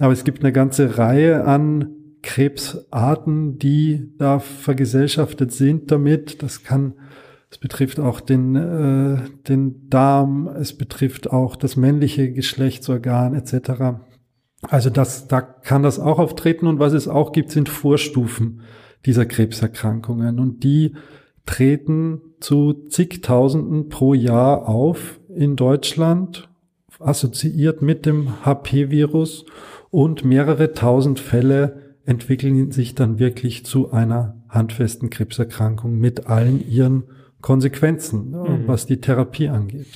Aber 0.00 0.12
es 0.12 0.24
gibt 0.24 0.44
eine 0.44 0.52
ganze 0.52 0.98
Reihe 0.98 1.46
an 1.46 1.88
Krebsarten, 2.26 3.56
die 3.56 4.12
da 4.18 4.40
vergesellschaftet 4.40 5.52
sind 5.52 5.92
damit. 5.92 6.42
Das 6.42 6.64
kann, 6.64 6.94
es 7.50 7.56
betrifft 7.56 8.00
auch 8.00 8.20
den, 8.20 8.56
äh, 8.56 9.18
den 9.48 9.88
Darm, 9.88 10.48
es 10.48 10.76
betrifft 10.76 11.30
auch 11.30 11.54
das 11.54 11.76
männliche 11.76 12.32
Geschlechtsorgan 12.32 13.36
etc. 13.36 14.00
Also 14.62 14.90
das, 14.90 15.28
da 15.28 15.40
kann 15.40 15.84
das 15.84 16.00
auch 16.00 16.18
auftreten 16.18 16.66
und 16.66 16.80
was 16.80 16.94
es 16.94 17.06
auch 17.06 17.30
gibt, 17.30 17.52
sind 17.52 17.68
Vorstufen 17.68 18.62
dieser 19.06 19.24
Krebserkrankungen 19.24 20.40
und 20.40 20.64
die 20.64 20.96
treten 21.46 22.20
zu 22.40 22.72
zigtausenden 22.88 23.88
pro 23.88 24.14
Jahr 24.14 24.68
auf 24.68 25.20
in 25.28 25.54
Deutschland, 25.54 26.48
assoziiert 26.98 27.82
mit 27.82 28.04
dem 28.04 28.44
HP-Virus 28.44 29.44
und 29.90 30.24
mehrere 30.24 30.72
tausend 30.72 31.20
Fälle 31.20 31.85
entwickeln 32.06 32.70
sich 32.70 32.94
dann 32.94 33.18
wirklich 33.18 33.66
zu 33.66 33.90
einer 33.92 34.36
handfesten 34.48 35.10
Krebserkrankung 35.10 35.98
mit 35.98 36.26
allen 36.26 36.66
ihren 36.66 37.04
Konsequenzen, 37.42 38.30
mhm. 38.30 38.66
was 38.66 38.86
die 38.86 39.00
Therapie 39.00 39.48
angeht. 39.48 39.86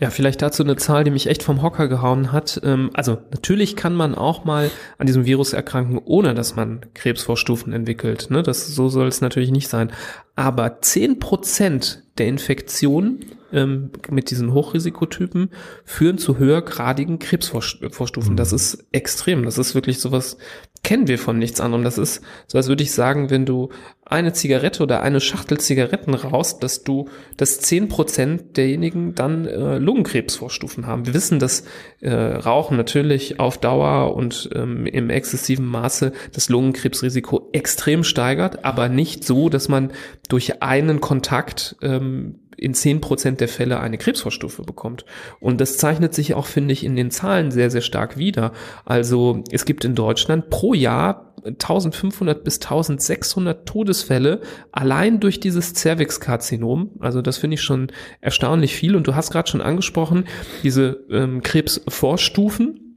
Ja, 0.00 0.10
vielleicht 0.10 0.42
dazu 0.42 0.62
eine 0.62 0.76
Zahl, 0.76 1.02
die 1.02 1.10
mich 1.10 1.26
echt 1.26 1.42
vom 1.42 1.60
Hocker 1.60 1.88
gehauen 1.88 2.30
hat. 2.30 2.60
Ähm, 2.62 2.90
also 2.94 3.18
natürlich 3.32 3.74
kann 3.74 3.94
man 3.94 4.14
auch 4.14 4.44
mal 4.44 4.70
an 4.96 5.08
diesem 5.08 5.24
Virus 5.24 5.52
erkranken, 5.52 6.00
ohne 6.04 6.34
dass 6.34 6.54
man 6.54 6.80
Krebsvorstufen 6.94 7.72
entwickelt. 7.72 8.30
Ne? 8.30 8.44
Das, 8.44 8.68
so 8.68 8.88
soll 8.88 9.08
es 9.08 9.20
natürlich 9.20 9.50
nicht 9.50 9.68
sein. 9.68 9.90
Aber 10.36 10.80
zehn 10.82 11.18
Prozent 11.18 12.04
der 12.16 12.28
Infektionen 12.28 13.24
ähm, 13.52 13.90
mit 14.10 14.30
diesen 14.30 14.52
Hochrisikotypen 14.52 15.50
führen 15.84 16.18
zu 16.18 16.38
höhergradigen 16.38 17.18
Krebsvorstufen. 17.18 18.32
Mhm. 18.32 18.36
Das 18.36 18.52
ist 18.52 18.86
extrem. 18.92 19.44
Das 19.44 19.58
ist 19.58 19.74
wirklich 19.74 20.00
sowas, 20.00 20.36
kennen 20.82 21.08
wir 21.08 21.18
von 21.18 21.38
nichts 21.38 21.60
anderem. 21.60 21.84
Das 21.84 21.98
ist 21.98 22.22
so, 22.46 22.58
als 22.58 22.68
würde 22.68 22.82
ich 22.82 22.92
sagen, 22.92 23.30
wenn 23.30 23.46
du 23.46 23.70
eine 24.04 24.32
Zigarette 24.32 24.82
oder 24.82 25.02
eine 25.02 25.20
Schachtel 25.20 25.58
Zigaretten 25.58 26.14
raus, 26.14 26.58
dass 26.58 26.82
du, 26.84 27.08
dass 27.36 27.60
zehn 27.60 27.88
Prozent 27.88 28.56
derjenigen 28.56 29.14
dann 29.14 29.46
äh, 29.46 29.78
Lungenkrebsvorstufen 29.88 30.86
haben. 30.86 31.06
Wir 31.06 31.14
wissen, 31.14 31.38
dass 31.38 31.64
äh, 32.00 32.12
Rauchen 32.12 32.76
natürlich 32.76 33.40
auf 33.40 33.56
Dauer 33.56 34.14
und 34.14 34.50
ähm, 34.54 34.84
im 34.84 35.08
exzessiven 35.08 35.66
Maße 35.66 36.12
das 36.32 36.50
Lungenkrebsrisiko 36.50 37.48
extrem 37.52 38.04
steigert, 38.04 38.66
aber 38.66 38.90
nicht 38.90 39.24
so, 39.24 39.48
dass 39.48 39.68
man 39.68 39.90
durch 40.28 40.62
einen 40.62 41.00
Kontakt 41.00 41.76
ähm, 41.80 42.40
in 42.58 42.74
zehn 42.74 43.00
Prozent 43.00 43.40
der 43.40 43.48
Fälle 43.48 43.80
eine 43.80 43.98
Krebsvorstufe 43.98 44.62
bekommt. 44.62 45.04
Und 45.40 45.60
das 45.60 45.78
zeichnet 45.78 46.14
sich 46.14 46.34
auch, 46.34 46.46
finde 46.46 46.72
ich, 46.72 46.84
in 46.84 46.96
den 46.96 47.10
Zahlen 47.10 47.50
sehr, 47.50 47.70
sehr 47.70 47.80
stark 47.80 48.16
wieder. 48.16 48.52
Also 48.84 49.42
es 49.50 49.64
gibt 49.64 49.84
in 49.84 49.94
Deutschland 49.94 50.50
pro 50.50 50.74
Jahr 50.74 51.34
1500 51.44 52.42
bis 52.44 52.56
1600 52.56 53.66
Todesfälle 53.66 54.40
allein 54.72 55.20
durch 55.20 55.40
dieses 55.40 55.74
Cervixkarzinom. 55.74 56.90
Also 57.00 57.22
das 57.22 57.38
finde 57.38 57.54
ich 57.54 57.62
schon 57.62 57.92
erstaunlich 58.20 58.74
viel. 58.74 58.96
Und 58.96 59.06
du 59.06 59.14
hast 59.14 59.30
gerade 59.30 59.48
schon 59.48 59.60
angesprochen, 59.60 60.24
diese 60.62 61.04
ähm, 61.10 61.42
Krebsvorstufen. 61.42 62.87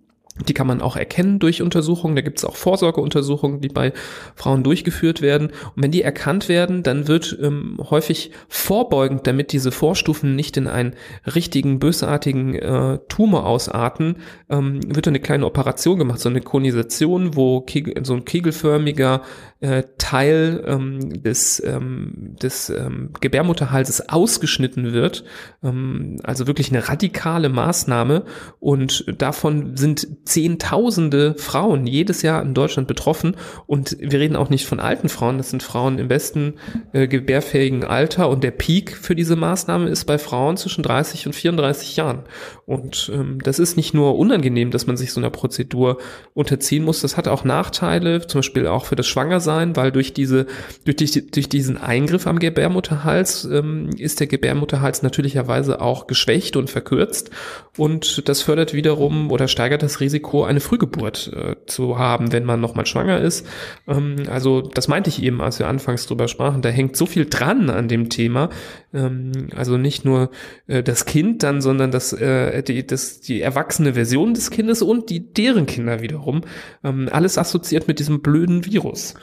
Die 0.47 0.53
kann 0.53 0.65
man 0.65 0.81
auch 0.81 0.95
erkennen 0.95 1.39
durch 1.39 1.61
Untersuchungen. 1.61 2.15
Da 2.15 2.21
gibt 2.21 2.39
es 2.39 2.45
auch 2.45 2.55
Vorsorgeuntersuchungen, 2.55 3.59
die 3.59 3.67
bei 3.67 3.91
Frauen 4.35 4.63
durchgeführt 4.63 5.21
werden. 5.21 5.47
Und 5.75 5.83
wenn 5.83 5.91
die 5.91 6.03
erkannt 6.03 6.47
werden, 6.47 6.83
dann 6.83 7.09
wird 7.09 7.37
ähm, 7.41 7.77
häufig 7.89 8.31
vorbeugend, 8.47 9.27
damit 9.27 9.51
diese 9.51 9.71
Vorstufen 9.73 10.35
nicht 10.35 10.55
in 10.55 10.67
einen 10.67 10.95
richtigen 11.35 11.79
bösartigen 11.79 12.55
äh, 12.55 12.99
Tumor 13.09 13.45
ausarten, 13.45 14.17
ähm, 14.49 14.79
wird 14.95 15.07
eine 15.07 15.19
kleine 15.19 15.45
Operation 15.45 15.99
gemacht, 15.99 16.19
so 16.19 16.29
eine 16.29 16.41
Konisation, 16.41 17.35
wo 17.35 17.61
Kegel, 17.61 18.05
so 18.05 18.13
ein 18.13 18.23
kegelförmiger 18.23 19.21
äh, 19.59 19.83
Teil 19.97 20.63
ähm, 20.65 21.21
des, 21.21 21.61
ähm, 21.63 22.35
des 22.41 22.69
ähm, 22.69 23.11
Gebärmutterhalses 23.19 24.09
ausgeschnitten 24.09 24.93
wird. 24.93 25.23
Ähm, 25.61 26.17
also 26.23 26.47
wirklich 26.47 26.71
eine 26.71 26.87
radikale 26.87 27.49
Maßnahme. 27.49 28.23
Und 28.59 29.05
davon 29.21 29.77
sind 29.77 30.07
Zehntausende 30.23 31.35
Frauen 31.37 31.87
jedes 31.87 32.21
Jahr 32.21 32.41
in 32.41 32.53
Deutschland 32.53 32.87
betroffen. 32.87 33.35
Und 33.67 33.97
wir 33.99 34.19
reden 34.19 34.35
auch 34.35 34.49
nicht 34.49 34.65
von 34.65 34.79
alten 34.79 35.09
Frauen, 35.09 35.37
das 35.37 35.49
sind 35.49 35.63
Frauen 35.63 35.99
im 35.99 36.07
besten 36.07 36.55
äh, 36.93 37.07
gebärfähigen 37.07 37.83
Alter. 37.83 38.29
Und 38.29 38.43
der 38.43 38.51
Peak 38.51 38.95
für 38.95 39.15
diese 39.15 39.35
Maßnahme 39.35 39.89
ist 39.89 40.05
bei 40.05 40.17
Frauen 40.17 40.57
zwischen 40.57 40.83
30 40.83 41.27
und 41.27 41.33
34 41.33 41.95
Jahren. 41.95 42.23
Und 42.65 43.11
ähm, 43.13 43.39
das 43.43 43.59
ist 43.59 43.75
nicht 43.75 43.93
nur 43.93 44.17
unangenehm, 44.17 44.71
dass 44.71 44.87
man 44.87 44.97
sich 44.97 45.11
so 45.11 45.19
einer 45.19 45.29
Prozedur 45.29 45.97
unterziehen 46.33 46.83
muss, 46.83 47.01
das 47.01 47.17
hat 47.17 47.27
auch 47.27 47.43
Nachteile, 47.43 48.25
zum 48.27 48.39
Beispiel 48.39 48.67
auch 48.67 48.85
für 48.85 48.95
das 48.95 49.07
Schwangersein, 49.07 49.75
weil 49.75 49.91
durch 49.91 50.13
diese, 50.13 50.45
durch, 50.85 50.95
die, 50.95 51.31
durch 51.31 51.49
diesen 51.49 51.77
Eingriff 51.77 52.27
am 52.27 52.39
Gebärmutterhals 52.39 53.45
ähm, 53.45 53.89
ist 53.97 54.19
der 54.19 54.27
Gebärmutterhals 54.27 55.01
natürlicherweise 55.01 55.81
auch 55.81 56.07
geschwächt 56.07 56.55
und 56.55 56.69
verkürzt. 56.69 57.31
Und 57.77 58.27
das 58.29 58.41
fördert 58.41 58.73
wiederum 58.73 59.31
oder 59.31 59.47
steigert 59.47 59.83
das 59.83 59.99
Risiko, 60.11 60.43
eine 60.43 60.59
Frühgeburt 60.59 61.31
äh, 61.33 61.55
zu 61.65 61.97
haben, 61.97 62.33
wenn 62.33 62.43
man 62.43 62.59
nochmal 62.59 62.85
schwanger 62.85 63.19
ist. 63.19 63.47
Ähm, 63.87 64.17
also 64.29 64.61
das 64.61 64.89
meinte 64.89 65.09
ich 65.09 65.23
eben, 65.23 65.41
als 65.41 65.57
wir 65.59 65.67
anfangs 65.67 66.05
drüber 66.05 66.27
sprachen, 66.27 66.61
da 66.61 66.69
hängt 66.69 66.97
so 66.97 67.05
viel 67.05 67.25
dran 67.25 67.69
an 67.69 67.87
dem 67.87 68.09
Thema. 68.09 68.49
Ähm, 68.93 69.31
also 69.55 69.77
nicht 69.77 70.03
nur 70.03 70.29
äh, 70.67 70.83
das 70.83 71.05
Kind 71.05 71.43
dann, 71.43 71.61
sondern 71.61 71.91
das 71.91 72.11
äh, 72.11 72.61
die, 72.61 72.85
das, 72.85 73.21
die 73.21 73.41
erwachsene 73.41 73.93
Version 73.93 74.33
des 74.33 74.51
Kindes 74.51 74.81
und 74.81 75.09
die 75.09 75.31
deren 75.33 75.65
Kinder 75.65 76.01
wiederum. 76.01 76.41
Ähm, 76.83 77.07
alles 77.09 77.37
assoziiert 77.37 77.87
mit 77.87 77.99
diesem 77.99 78.21
blöden 78.21 78.65
Virus. 78.65 79.15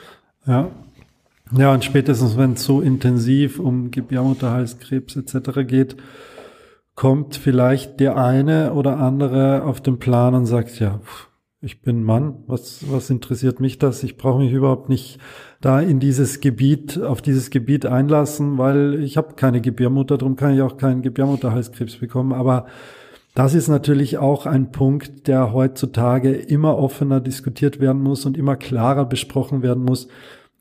Ja. 0.47 0.71
Ja, 1.57 1.73
und 1.73 1.83
spätestens, 1.83 2.37
wenn 2.37 2.53
es 2.53 2.63
so 2.63 2.79
intensiv 2.79 3.59
um 3.59 3.89
Gebärmutterhalskrebs 3.89 5.15
etc. 5.15 5.65
geht, 5.65 5.95
kommt 6.99 7.37
vielleicht 7.37 8.01
der 8.01 8.17
eine 8.17 8.73
oder 8.73 8.97
andere 8.97 9.63
auf 9.63 9.79
den 9.79 9.99
Plan 9.99 10.35
und 10.35 10.45
sagt, 10.45 10.81
ja, 10.81 10.99
ich 11.61 11.81
bin 11.81 12.03
Mann, 12.03 12.43
was, 12.45 12.91
was 12.91 13.09
interessiert 13.09 13.61
mich 13.61 13.77
das? 13.77 14.03
Ich 14.03 14.17
brauche 14.17 14.39
mich 14.39 14.51
überhaupt 14.51 14.89
nicht 14.89 15.17
da 15.61 15.79
in 15.79 16.01
dieses 16.01 16.41
Gebiet, 16.41 17.01
auf 17.01 17.21
dieses 17.21 17.51
Gebiet 17.51 17.85
einlassen, 17.85 18.57
weil 18.57 19.01
ich 19.01 19.15
habe 19.15 19.35
keine 19.35 19.61
Gebärmutter, 19.61 20.17
darum 20.17 20.35
kann 20.35 20.53
ich 20.53 20.61
auch 20.61 20.75
keinen 20.75 21.01
Gebärmutterhalskrebs 21.01 21.95
bekommen. 21.95 22.33
Aber 22.33 22.65
das 23.33 23.53
ist 23.53 23.69
natürlich 23.69 24.17
auch 24.17 24.45
ein 24.45 24.73
Punkt, 24.73 25.29
der 25.29 25.53
heutzutage 25.53 26.33
immer 26.33 26.77
offener 26.77 27.21
diskutiert 27.21 27.79
werden 27.79 28.01
muss 28.01 28.25
und 28.25 28.37
immer 28.37 28.57
klarer 28.57 29.05
besprochen 29.05 29.61
werden 29.61 29.85
muss, 29.85 30.09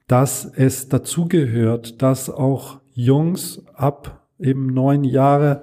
dass 0.06 0.44
es 0.44 0.88
dazugehört, 0.88 2.00
dass 2.00 2.30
auch 2.30 2.78
Jungs 2.94 3.66
ab 3.74 4.24
eben 4.38 4.68
neun 4.68 5.02
Jahre 5.02 5.62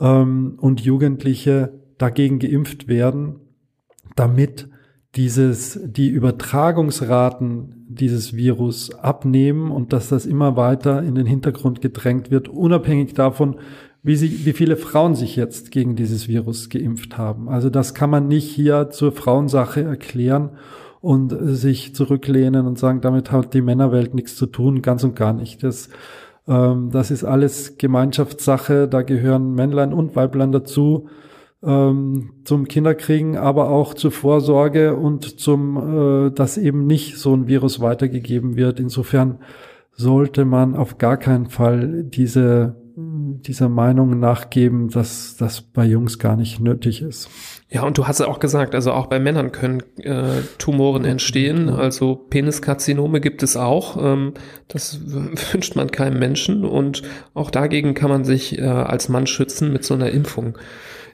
ähm, 0.00 0.58
und 0.60 0.80
Jugendliche 0.80 1.80
dagegen 1.98 2.38
geimpft 2.38 2.88
werden, 2.88 3.36
damit 4.16 4.68
dieses, 5.16 5.78
die 5.84 6.08
Übertragungsraten 6.08 7.86
dieses 7.88 8.36
Virus 8.36 8.94
abnehmen 8.94 9.70
und 9.70 9.92
dass 9.92 10.08
das 10.08 10.24
immer 10.24 10.56
weiter 10.56 11.02
in 11.02 11.16
den 11.16 11.26
Hintergrund 11.26 11.80
gedrängt 11.80 12.30
wird, 12.30 12.48
unabhängig 12.48 13.14
davon, 13.14 13.56
wie, 14.02 14.16
sie, 14.16 14.46
wie 14.46 14.52
viele 14.52 14.76
Frauen 14.76 15.14
sich 15.14 15.36
jetzt 15.36 15.72
gegen 15.72 15.96
dieses 15.96 16.28
Virus 16.28 16.70
geimpft 16.70 17.18
haben. 17.18 17.48
Also 17.48 17.68
das 17.70 17.92
kann 17.92 18.08
man 18.08 18.28
nicht 18.28 18.48
hier 18.48 18.90
zur 18.90 19.12
Frauensache 19.12 19.82
erklären 19.82 20.50
und 21.00 21.36
sich 21.40 21.94
zurücklehnen 21.94 22.66
und 22.66 22.78
sagen, 22.78 23.00
damit 23.00 23.32
hat 23.32 23.52
die 23.52 23.62
Männerwelt 23.62 24.14
nichts 24.14 24.36
zu 24.36 24.46
tun, 24.46 24.80
ganz 24.80 25.02
und 25.02 25.16
gar 25.16 25.32
nicht. 25.32 25.62
Das, 25.62 25.88
ähm, 26.50 26.90
das 26.90 27.12
ist 27.12 27.22
alles 27.22 27.78
Gemeinschaftssache, 27.78 28.88
da 28.88 29.02
gehören 29.02 29.54
Männlein 29.54 29.92
und 29.92 30.16
Weiblein 30.16 30.50
dazu 30.50 31.08
ähm, 31.62 32.32
zum 32.44 32.66
Kinderkriegen, 32.66 33.36
aber 33.36 33.70
auch 33.70 33.94
zur 33.94 34.10
Vorsorge 34.10 34.96
und 34.96 35.38
zum, 35.38 36.26
äh, 36.26 36.30
dass 36.32 36.58
eben 36.58 36.86
nicht 36.86 37.18
so 37.18 37.34
ein 37.34 37.46
Virus 37.46 37.80
weitergegeben 37.80 38.56
wird. 38.56 38.80
Insofern 38.80 39.38
sollte 39.92 40.44
man 40.44 40.74
auf 40.74 40.98
gar 40.98 41.18
keinen 41.18 41.46
Fall 41.46 42.02
diese 42.04 42.79
dieser 43.42 43.68
Meinung 43.68 44.18
nachgeben, 44.18 44.88
dass 44.88 45.36
das 45.36 45.60
bei 45.60 45.84
Jungs 45.84 46.18
gar 46.18 46.36
nicht 46.36 46.60
nötig 46.60 47.02
ist. 47.02 47.28
Ja, 47.68 47.82
und 47.82 47.98
du 47.98 48.06
hast 48.06 48.20
ja 48.20 48.26
auch 48.26 48.40
gesagt, 48.40 48.74
also 48.74 48.92
auch 48.92 49.06
bei 49.06 49.18
Männern 49.20 49.52
können 49.52 49.82
äh, 49.98 50.42
Tumoren 50.58 51.04
entstehen, 51.04 51.68
also 51.68 52.14
Peniskarzinome 52.16 53.20
gibt 53.20 53.42
es 53.42 53.56
auch. 53.56 53.96
Ähm, 54.02 54.34
das 54.68 55.00
wünscht 55.52 55.76
man 55.76 55.90
keinem 55.90 56.18
Menschen 56.18 56.64
und 56.64 57.02
auch 57.34 57.50
dagegen 57.50 57.94
kann 57.94 58.10
man 58.10 58.24
sich 58.24 58.58
äh, 58.58 58.62
als 58.62 59.08
Mann 59.08 59.26
schützen 59.26 59.72
mit 59.72 59.84
so 59.84 59.94
einer 59.94 60.10
Impfung. 60.10 60.58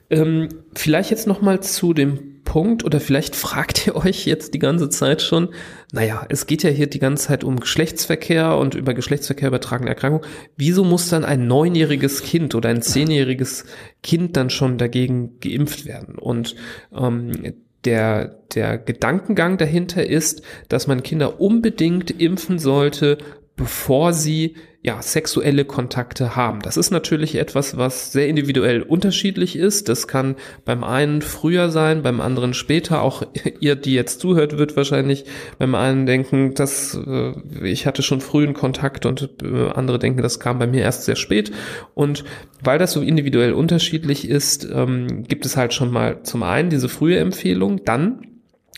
Ähm, 0.09 0.49
vielleicht 0.73 1.11
jetzt 1.11 1.27
noch 1.27 1.41
mal 1.41 1.61
zu 1.61 1.93
dem 1.93 2.36
Punkt 2.47 2.85
oder 2.85 3.01
vielleicht 3.01 3.35
fragt 3.35 3.87
ihr 3.87 3.95
euch 3.97 4.25
jetzt 4.25 4.53
die 4.53 4.59
ganze 4.59 4.89
Zeit 4.89 5.21
schon, 5.21 5.49
naja, 5.91 6.25
es 6.29 6.47
geht 6.47 6.63
ja 6.63 6.69
hier 6.69 6.87
die 6.87 6.97
ganze 6.97 7.27
Zeit 7.27 7.43
um 7.43 7.59
Geschlechtsverkehr 7.59 8.55
und 8.55 8.73
über 8.73 8.93
Geschlechtsverkehr 8.93 9.49
übertragene 9.49 9.89
Erkrankung. 9.89 10.25
Wieso 10.55 10.85
muss 10.85 11.09
dann 11.09 11.25
ein 11.25 11.45
neunjähriges 11.45 12.23
Kind 12.23 12.55
oder 12.55 12.69
ein 12.69 12.81
zehnjähriges 12.81 13.65
Kind 14.01 14.37
dann 14.37 14.49
schon 14.49 14.77
dagegen 14.77 15.41
geimpft 15.41 15.85
werden? 15.85 16.17
Und 16.17 16.55
ähm, 16.97 17.53
der, 17.83 18.39
der 18.55 18.77
Gedankengang 18.77 19.57
dahinter 19.57 20.07
ist, 20.07 20.41
dass 20.69 20.87
man 20.87 21.03
Kinder 21.03 21.41
unbedingt 21.41 22.11
impfen 22.11 22.59
sollte, 22.59 23.17
bevor 23.57 24.13
sie 24.13 24.55
ja, 24.87 25.01
sexuelle 25.01 25.65
Kontakte 25.65 26.37
haben. 26.37 26.61
Das 26.61 26.77
ist 26.77 26.91
natürlich 26.91 27.35
etwas, 27.35 27.75
was 27.75 28.13
sehr 28.13 28.29
individuell 28.29 28.83
unterschiedlich 28.83 29.57
ist. 29.57 29.89
Das 29.89 30.07
kann 30.07 30.37
beim 30.63 30.85
einen 30.85 31.21
früher 31.21 31.69
sein, 31.71 32.03
beim 32.03 32.21
anderen 32.21 32.53
später. 32.53 33.01
Auch 33.01 33.23
ihr, 33.59 33.75
die 33.75 33.93
jetzt 33.95 34.21
zuhört, 34.21 34.57
wird 34.57 34.77
wahrscheinlich 34.77 35.25
beim 35.57 35.75
einen 35.75 36.05
denken, 36.05 36.53
dass 36.53 36.97
äh, 37.05 37.33
ich 37.63 37.85
hatte 37.85 38.01
schon 38.01 38.21
frühen 38.21 38.53
Kontakt 38.53 39.05
und 39.05 39.29
äh, 39.43 39.71
andere 39.71 39.99
denken, 39.99 40.21
das 40.21 40.39
kam 40.39 40.57
bei 40.57 40.67
mir 40.67 40.83
erst 40.83 41.03
sehr 41.03 41.17
spät. 41.17 41.51
Und 41.93 42.23
weil 42.63 42.79
das 42.79 42.93
so 42.93 43.01
individuell 43.01 43.51
unterschiedlich 43.51 44.29
ist, 44.29 44.65
ähm, 44.71 45.23
gibt 45.23 45.45
es 45.45 45.57
halt 45.57 45.73
schon 45.73 45.91
mal 45.91 46.23
zum 46.23 46.43
einen 46.43 46.69
diese 46.69 46.87
frühe 46.87 47.17
Empfehlung. 47.17 47.83
Dann 47.83 48.21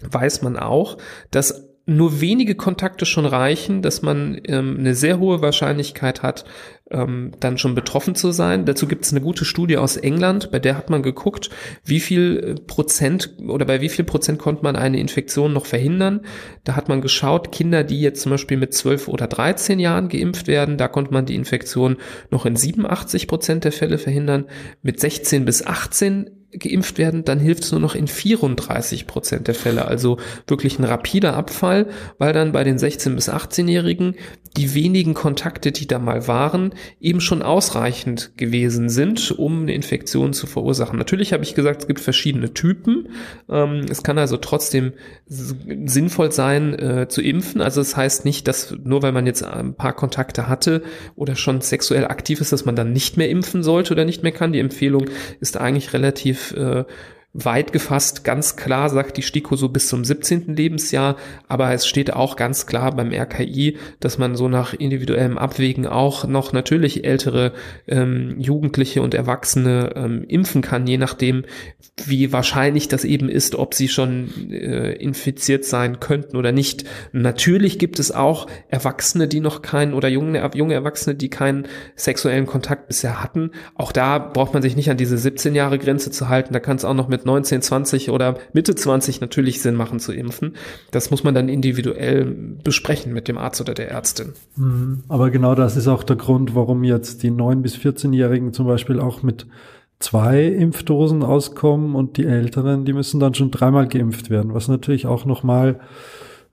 weiß 0.09 0.41
man 0.41 0.57
auch, 0.57 0.97
dass 1.29 1.68
nur 1.89 2.21
wenige 2.21 2.55
Kontakte 2.55 3.05
schon 3.05 3.25
reichen, 3.25 3.81
dass 3.81 4.01
man 4.01 4.39
ähm, 4.45 4.77
eine 4.79 4.93
sehr 4.95 5.19
hohe 5.19 5.41
Wahrscheinlichkeit 5.41 6.21
hat, 6.23 6.45
ähm, 6.91 7.31
dann 7.39 7.57
schon 7.57 7.75
betroffen 7.75 8.15
zu 8.15 8.31
sein. 8.31 8.65
Dazu 8.65 8.87
gibt 8.87 9.05
es 9.05 9.11
eine 9.11 9.21
gute 9.21 9.45
Studie 9.45 9.77
aus 9.77 9.97
England, 9.97 10.51
bei 10.51 10.59
der 10.59 10.77
hat 10.77 10.89
man 10.89 11.03
geguckt, 11.03 11.49
wie 11.83 11.99
viel 11.99 12.55
äh, 12.57 12.61
Prozent 12.61 13.35
oder 13.47 13.65
bei 13.65 13.81
wie 13.81 13.89
viel 13.89 14.05
Prozent 14.05 14.39
konnte 14.39 14.63
man 14.63 14.75
eine 14.75 14.99
Infektion 14.99 15.51
noch 15.53 15.65
verhindern. 15.65 16.21
Da 16.63 16.75
hat 16.75 16.89
man 16.89 17.01
geschaut, 17.01 17.51
Kinder, 17.51 17.83
die 17.83 18.01
jetzt 18.01 18.21
zum 18.21 18.31
Beispiel 18.31 18.57
mit 18.57 18.73
12 18.73 19.07
oder 19.07 19.27
13 19.27 19.79
Jahren 19.79 20.09
geimpft 20.09 20.47
werden, 20.47 20.77
da 20.77 20.87
konnte 20.87 21.13
man 21.13 21.25
die 21.25 21.35
Infektion 21.35 21.97
noch 22.29 22.45
in 22.45 22.55
87 22.55 23.27
Prozent 23.27 23.63
der 23.63 23.71
Fälle 23.71 23.97
verhindern. 23.97 24.45
Mit 24.81 24.99
16 24.99 25.45
bis 25.45 25.65
18 25.65 26.38
geimpft 26.51 26.97
werden, 26.97 27.25
dann 27.25 27.39
hilft 27.39 27.63
es 27.63 27.71
nur 27.71 27.81
noch 27.81 27.95
in 27.95 28.07
34 28.07 29.05
Prozent 29.05 29.47
der 29.47 29.55
Fälle. 29.55 29.85
Also 29.85 30.17
wirklich 30.47 30.79
ein 30.79 30.83
rapider 30.83 31.35
Abfall, 31.35 31.87
weil 32.17 32.33
dann 32.33 32.51
bei 32.51 32.63
den 32.63 32.77
16- 32.77 33.15
bis 33.15 33.29
18-Jährigen 33.29 34.15
die 34.57 34.73
wenigen 34.73 35.13
Kontakte, 35.13 35.71
die 35.71 35.85
da 35.85 35.99
mal 35.99 36.27
waren, 36.27 36.73
eben 36.99 37.21
schon 37.21 37.43
ausreichend 37.43 38.31
gewesen 38.35 38.89
sind, 38.89 39.31
um 39.31 39.61
eine 39.61 39.73
Infektion 39.73 40.33
zu 40.33 40.47
verursachen. 40.47 40.97
Natürlich 40.97 41.33
habe 41.33 41.43
ich 41.43 41.53
gesagt, 41.53 41.81
es 41.81 41.87
gibt 41.87 41.99
verschiedene 41.99 42.53
Typen. 42.53 43.09
Ähm, 43.47 43.85
es 43.89 44.01
kann 44.01 44.17
also 44.17 44.37
trotzdem 44.37 44.93
sinnvoll 45.27 46.31
sein, 46.31 46.73
äh, 46.73 47.07
zu 47.07 47.21
impfen. 47.21 47.61
Also 47.61 47.81
es 47.81 47.89
das 47.89 47.97
heißt 47.97 48.25
nicht, 48.25 48.47
dass 48.47 48.75
nur 48.83 49.01
weil 49.01 49.11
man 49.11 49.25
jetzt 49.25 49.43
ein 49.43 49.73
paar 49.73 49.93
Kontakte 49.93 50.47
hatte 50.47 50.83
oder 51.15 51.35
schon 51.35 51.61
sexuell 51.61 52.05
aktiv 52.05 52.41
ist, 52.41 52.51
dass 52.51 52.65
man 52.65 52.75
dann 52.75 52.93
nicht 52.93 53.17
mehr 53.17 53.29
impfen 53.29 53.63
sollte 53.63 53.93
oder 53.93 54.05
nicht 54.05 54.23
mehr 54.23 54.31
kann. 54.31 54.53
Die 54.53 54.59
Empfehlung 54.59 55.05
ist 55.39 55.57
eigentlich 55.57 55.93
relativ 55.93 56.38
äh, 56.51 56.85
weit 57.33 57.73
gefasst 57.73 58.23
ganz 58.23 58.55
klar 58.55 58.89
sagt 58.89 59.17
die 59.17 59.21
STIKO 59.21 59.55
so 59.55 59.69
bis 59.69 59.87
zum 59.87 60.03
17. 60.03 60.55
Lebensjahr, 60.55 61.15
aber 61.47 61.71
es 61.71 61.85
steht 61.85 62.11
auch 62.11 62.35
ganz 62.35 62.65
klar 62.65 62.95
beim 62.95 63.13
RKI, 63.13 63.77
dass 63.99 64.17
man 64.17 64.35
so 64.35 64.49
nach 64.49 64.73
individuellem 64.73 65.37
Abwägen 65.37 65.85
auch 65.85 66.25
noch 66.25 66.53
natürlich 66.53 67.05
ältere 67.05 67.53
ähm, 67.87 68.35
Jugendliche 68.39 69.03
und 69.03 69.13
Erwachsene 69.13 69.93
ähm, 69.95 70.25
impfen 70.27 70.63
kann, 70.63 70.87
je 70.87 70.97
nachdem, 70.97 71.45
wie 72.03 72.33
wahrscheinlich 72.33 72.87
das 72.87 73.05
eben 73.05 73.29
ist, 73.29 73.53
ob 73.53 73.75
sie 73.75 73.89
schon 73.89 74.51
äh, 74.51 74.93
infiziert 74.93 75.65
sein 75.65 75.99
könnten 75.99 76.35
oder 76.35 76.51
nicht. 76.51 76.85
Natürlich 77.11 77.77
gibt 77.77 77.99
es 77.99 78.11
auch 78.11 78.47
Erwachsene, 78.69 79.27
die 79.27 79.39
noch 79.39 79.61
keinen 79.61 79.93
oder 79.93 80.09
junge, 80.09 80.49
junge 80.55 80.73
Erwachsene, 80.73 81.15
die 81.15 81.29
keinen 81.29 81.67
sexuellen 81.95 82.47
Kontakt 82.47 82.87
bisher 82.87 83.21
hatten. 83.21 83.51
Auch 83.75 83.91
da 83.91 84.17
braucht 84.17 84.53
man 84.53 84.63
sich 84.63 84.75
nicht 84.75 84.89
an 84.89 84.97
diese 84.97 85.17
17 85.17 85.53
Jahre 85.53 85.77
Grenze 85.77 86.09
zu 86.09 86.27
halten, 86.27 86.53
da 86.53 86.59
kann 86.59 86.77
es 86.77 86.85
auch 86.85 86.95
noch 86.95 87.07
mit 87.07 87.25
19, 87.29 87.61
20 87.61 88.09
oder 88.09 88.37
Mitte 88.53 88.73
20 88.73 89.21
natürlich 89.21 89.61
Sinn 89.61 89.75
machen 89.75 89.99
zu 89.99 90.11
impfen. 90.11 90.55
Das 90.91 91.11
muss 91.11 91.23
man 91.23 91.35
dann 91.35 91.47
individuell 91.47 92.25
besprechen 92.63 93.13
mit 93.13 93.27
dem 93.27 93.37
Arzt 93.37 93.61
oder 93.61 93.73
der 93.73 93.91
Ärztin. 93.91 94.33
Mhm. 94.55 95.03
Aber 95.07 95.29
genau 95.29 95.53
das 95.53 95.77
ist 95.77 95.87
auch 95.87 96.03
der 96.03 96.15
Grund, 96.15 96.55
warum 96.55 96.83
jetzt 96.83 97.23
die 97.23 97.31
9- 97.31 97.61
bis 97.61 97.75
14-Jährigen 97.75 98.53
zum 98.53 98.65
Beispiel 98.65 98.99
auch 98.99 99.21
mit 99.21 99.45
zwei 99.99 100.45
Impfdosen 100.45 101.23
auskommen 101.23 101.95
und 101.95 102.17
die 102.17 102.25
Älteren, 102.25 102.85
die 102.85 102.93
müssen 102.93 103.19
dann 103.19 103.35
schon 103.35 103.51
dreimal 103.51 103.87
geimpft 103.87 104.29
werden, 104.29 104.53
was 104.53 104.67
natürlich 104.67 105.05
auch 105.05 105.25
nochmal 105.25 105.79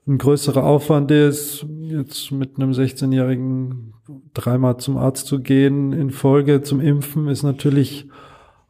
ein 0.06 0.18
größerer 0.18 0.64
Aufwand 0.64 1.10
ist, 1.10 1.66
jetzt 1.80 2.30
mit 2.30 2.56
einem 2.56 2.72
16-Jährigen 2.72 3.94
dreimal 4.34 4.76
zum 4.76 4.96
Arzt 4.96 5.26
zu 5.26 5.40
gehen 5.40 5.92
in 5.92 6.10
Folge 6.10 6.62
zum 6.62 6.80
Impfen, 6.80 7.28
ist 7.28 7.42
natürlich 7.42 8.08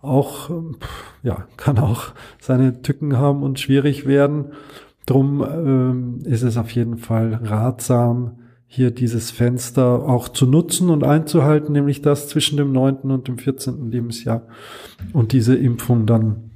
auch, 0.06 0.50
ja, 1.22 1.46
kann 1.56 1.78
auch 1.78 2.12
seine 2.40 2.82
Tücken 2.82 3.18
haben 3.18 3.42
und 3.42 3.60
schwierig 3.60 4.06
werden. 4.06 4.52
Drum 5.06 5.42
ähm, 5.42 6.18
ist 6.24 6.42
es 6.42 6.56
auf 6.56 6.70
jeden 6.70 6.98
Fall 6.98 7.40
ratsam, 7.42 8.38
hier 8.66 8.90
dieses 8.90 9.30
Fenster 9.30 10.08
auch 10.08 10.28
zu 10.28 10.46
nutzen 10.46 10.90
und 10.90 11.04
einzuhalten, 11.04 11.72
nämlich 11.72 12.02
das 12.02 12.28
zwischen 12.28 12.56
dem 12.56 12.72
neunten 12.72 13.10
und 13.10 13.28
dem 13.28 13.38
vierzehnten 13.38 13.90
Lebensjahr 13.90 14.42
und 15.12 15.32
diese 15.32 15.54
Impfung 15.54 16.06
dann 16.06 16.50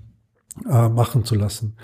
äh, 0.68 0.88
machen 0.88 1.24
zu 1.24 1.36
lassen. 1.36 1.76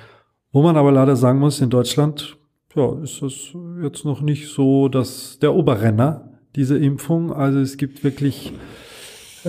Wo 0.52 0.62
man 0.62 0.76
aber 0.76 0.90
leider 0.90 1.14
sagen 1.14 1.38
muss, 1.38 1.61
in 1.61 1.70
Deutschland 1.70 2.37
ja, 2.74 2.92
ist 3.00 3.22
es 3.22 3.52
jetzt 3.83 4.05
noch 4.05 4.20
nicht 4.20 4.48
so, 4.48 4.88
dass 4.88 5.38
der 5.38 5.55
Oberrenner 5.55 6.33
diese 6.57 6.76
Impfung, 6.76 7.33
also 7.33 7.61
es 7.61 7.76
gibt 7.76 8.02
wirklich 8.02 8.52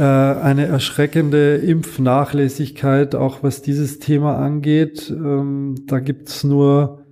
eine 0.01 0.65
erschreckende 0.65 1.55
Impfnachlässigkeit, 1.55 3.15
auch 3.15 3.43
was 3.43 3.61
dieses 3.61 3.99
Thema 3.99 4.37
angeht. 4.37 5.09
Ähm, 5.09 5.75
da 5.87 5.99
gibt's 5.99 6.43
nur 6.43 7.03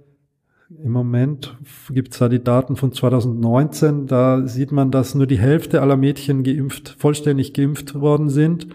im 0.83 0.91
Moment 0.91 1.55
gibt's 1.91 2.17
da 2.17 2.27
die 2.27 2.43
Daten 2.43 2.75
von 2.75 2.91
2019. 2.91 4.07
Da 4.07 4.47
sieht 4.47 4.71
man, 4.71 4.91
dass 4.91 5.15
nur 5.15 5.27
die 5.27 5.39
Hälfte 5.39 5.81
aller 5.81 5.97
Mädchen 5.97 6.43
geimpft, 6.43 6.95
vollständig 6.97 7.53
geimpft 7.53 7.95
worden 7.95 8.29
sind. 8.29 8.67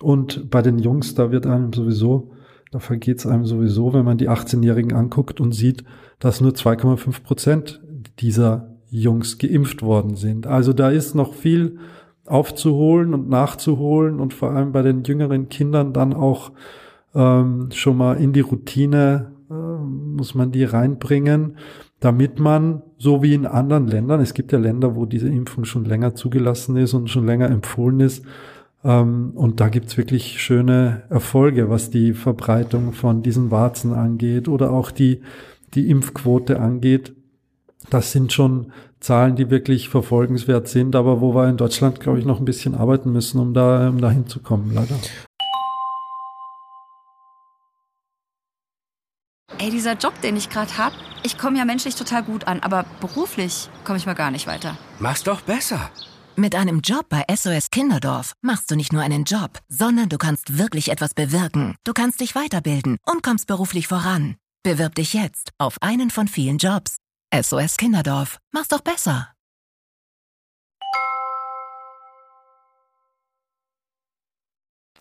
Und 0.00 0.50
bei 0.50 0.62
den 0.62 0.78
Jungs, 0.78 1.14
da 1.14 1.30
wird 1.30 1.46
einem 1.46 1.72
sowieso, 1.72 2.32
da 2.70 2.78
vergeht's 2.78 3.26
einem 3.26 3.46
sowieso, 3.46 3.92
wenn 3.94 4.04
man 4.04 4.18
die 4.18 4.28
18-Jährigen 4.28 4.92
anguckt 4.92 5.40
und 5.40 5.52
sieht, 5.52 5.84
dass 6.18 6.40
nur 6.40 6.52
2,5 6.52 7.22
Prozent 7.22 7.80
dieser 8.18 8.76
Jungs 8.90 9.38
geimpft 9.38 9.82
worden 9.82 10.16
sind. 10.16 10.46
Also 10.46 10.72
da 10.72 10.90
ist 10.90 11.14
noch 11.14 11.34
viel 11.34 11.78
aufzuholen 12.26 13.14
und 13.14 13.28
nachzuholen 13.28 14.20
und 14.20 14.34
vor 14.34 14.50
allem 14.50 14.72
bei 14.72 14.82
den 14.82 15.04
jüngeren 15.04 15.48
Kindern 15.48 15.92
dann 15.92 16.12
auch 16.12 16.52
ähm, 17.14 17.68
schon 17.72 17.96
mal 17.96 18.16
in 18.16 18.32
die 18.32 18.40
Routine 18.40 19.32
äh, 19.50 19.54
muss 19.54 20.34
man 20.34 20.52
die 20.52 20.64
reinbringen, 20.64 21.56
damit 22.00 22.38
man, 22.38 22.82
so 22.98 23.22
wie 23.22 23.34
in 23.34 23.46
anderen 23.46 23.86
Ländern, 23.86 24.20
es 24.20 24.34
gibt 24.34 24.52
ja 24.52 24.58
Länder, 24.58 24.96
wo 24.96 25.06
diese 25.06 25.28
Impfung 25.28 25.64
schon 25.64 25.84
länger 25.84 26.14
zugelassen 26.14 26.76
ist 26.76 26.94
und 26.94 27.08
schon 27.08 27.26
länger 27.26 27.48
empfohlen 27.48 28.00
ist, 28.00 28.24
ähm, 28.86 29.32
und 29.34 29.60
da 29.60 29.68
gibt's 29.68 29.96
wirklich 29.96 30.40
schöne 30.40 31.02
Erfolge, 31.10 31.68
was 31.68 31.90
die 31.90 32.12
Verbreitung 32.12 32.92
von 32.92 33.22
diesen 33.22 33.50
Warzen 33.50 33.92
angeht 33.92 34.46
oder 34.46 34.70
auch 34.70 34.92
die, 34.92 35.22
die 35.74 35.90
Impfquote 35.90 36.60
angeht. 36.60 37.15
Das 37.90 38.12
sind 38.12 38.32
schon 38.32 38.72
Zahlen, 39.00 39.36
die 39.36 39.50
wirklich 39.50 39.88
verfolgenswert 39.88 40.68
sind, 40.68 40.96
aber 40.96 41.20
wo 41.20 41.34
wir 41.34 41.48
in 41.48 41.56
Deutschland, 41.56 42.00
glaube 42.00 42.18
ich, 42.18 42.24
noch 42.24 42.40
ein 42.40 42.44
bisschen 42.44 42.74
arbeiten 42.74 43.12
müssen, 43.12 43.38
um 43.38 43.54
da, 43.54 43.88
um 43.88 44.00
da 44.00 44.10
hinzukommen, 44.10 44.74
leider. 44.74 44.96
Ey, 49.58 49.70
dieser 49.70 49.94
Job, 49.94 50.20
den 50.20 50.36
ich 50.36 50.50
gerade 50.50 50.76
habe, 50.76 50.94
ich 51.22 51.38
komme 51.38 51.58
ja 51.58 51.64
menschlich 51.64 51.94
total 51.94 52.22
gut 52.22 52.46
an, 52.46 52.60
aber 52.60 52.84
beruflich 53.00 53.70
komme 53.84 53.98
ich 53.98 54.06
mal 54.06 54.14
gar 54.14 54.30
nicht 54.30 54.46
weiter. 54.46 54.76
Mach's 54.98 55.22
doch 55.22 55.40
besser. 55.40 55.90
Mit 56.38 56.54
einem 56.54 56.80
Job 56.80 57.06
bei 57.08 57.24
SOS 57.34 57.70
Kinderdorf 57.70 58.34
machst 58.42 58.70
du 58.70 58.76
nicht 58.76 58.92
nur 58.92 59.02
einen 59.02 59.24
Job, 59.24 59.58
sondern 59.68 60.10
du 60.10 60.18
kannst 60.18 60.58
wirklich 60.58 60.90
etwas 60.90 61.14
bewirken. 61.14 61.76
Du 61.84 61.94
kannst 61.94 62.20
dich 62.20 62.34
weiterbilden 62.34 62.98
und 63.06 63.22
kommst 63.22 63.46
beruflich 63.46 63.86
voran. 63.86 64.36
Bewirb 64.62 64.94
dich 64.96 65.14
jetzt 65.14 65.52
auf 65.56 65.78
einen 65.80 66.10
von 66.10 66.28
vielen 66.28 66.58
Jobs. 66.58 66.98
SOS 67.42 67.76
Kinderdorf. 67.76 68.38
Mach's 68.52 68.68
doch 68.68 68.80
besser. 68.80 69.28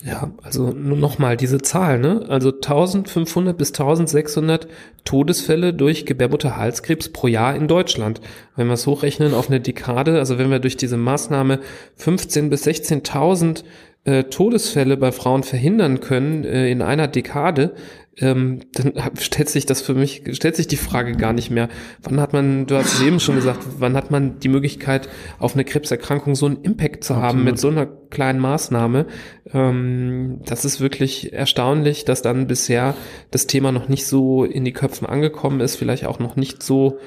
Ja, 0.04 0.32
also 0.44 0.72
nur 0.72 0.98
nochmal 0.98 1.38
diese 1.38 1.60
Zahl, 1.62 1.98
ne? 1.98 2.26
Also 2.28 2.52
1500 2.52 3.58
bis 3.58 3.70
1600 3.70 4.68
Todesfälle 5.04 5.74
durch 5.74 6.06
Gebärmutterhalskrebs 6.06 7.10
pro 7.10 7.28
Jahr 7.28 7.56
in 7.56 7.68
Deutschland. 7.68 8.22
Wenn 8.56 8.68
wir 8.68 8.74
es 8.74 8.86
hochrechnen 8.86 9.34
auf 9.34 9.50
eine 9.50 9.62
Dekade, 9.62 10.20
also 10.20 10.38
wenn 10.38 10.52
wir 10.52 10.60
durch 10.60 10.78
diese 10.78 10.98
Maßnahme 10.98 11.60
15 11.96 12.50
bis 12.50 12.68
16.000 12.68 13.64
äh, 14.04 14.26
Todesfälle 14.26 14.98
bei 14.98 15.12
Frauen 15.12 15.42
verhindern 15.42 16.02
können 16.02 16.44
äh, 16.44 16.70
in 16.70 16.84
einer 16.84 17.08
Dekade, 17.08 17.74
ähm, 18.18 18.62
dann 18.74 18.94
stellt 19.20 19.50
sich 19.50 19.66
das 19.66 19.82
für 19.82 19.94
mich, 19.94 20.24
stellt 20.32 20.56
sich 20.56 20.68
die 20.68 20.78
Frage 20.78 21.14
gar 21.14 21.34
nicht 21.34 21.50
mehr. 21.50 21.70
Wann 22.02 22.22
hat 22.22 22.34
man, 22.34 22.66
du 22.66 22.76
hast 22.78 22.94
es 22.94 23.02
eben 23.02 23.20
schon 23.20 23.36
gesagt, 23.36 23.60
wann 23.80 23.96
hat 23.96 24.12
man 24.12 24.40
die 24.40 24.48
Möglichkeit, 24.48 25.10
auf 25.40 25.54
eine 25.54 25.66
Krebserkrankung 25.66 26.36
so 26.36 26.46
einen 26.46 26.62
Impact 26.64 27.04
zu 27.04 27.14
Absolut. 27.14 27.30
haben 27.30 27.44
mit 27.44 27.60
so 27.60 27.68
einer 27.68 27.86
kleinen 27.86 28.40
Maßnahme? 28.40 29.08
Ähm, 29.54 30.40
das 30.46 30.64
ist 30.64 30.80
wirklich 30.80 31.34
erstaunlich, 31.34 32.06
dass 32.06 32.22
dann 32.22 32.48
bisher 32.48 32.96
das 33.32 33.48
Thema 33.48 33.72
noch 33.72 33.90
nicht 33.90 34.08
so 34.08 34.46
in 34.46 34.64
die 34.64 34.74
Köpfen 34.74 35.08
angekommen 35.08 35.60
ist, 35.60 35.76
vielleicht 35.76 36.06
auch 36.06 36.20
noch 36.20 36.36
nicht 36.38 36.64
so 36.64 37.00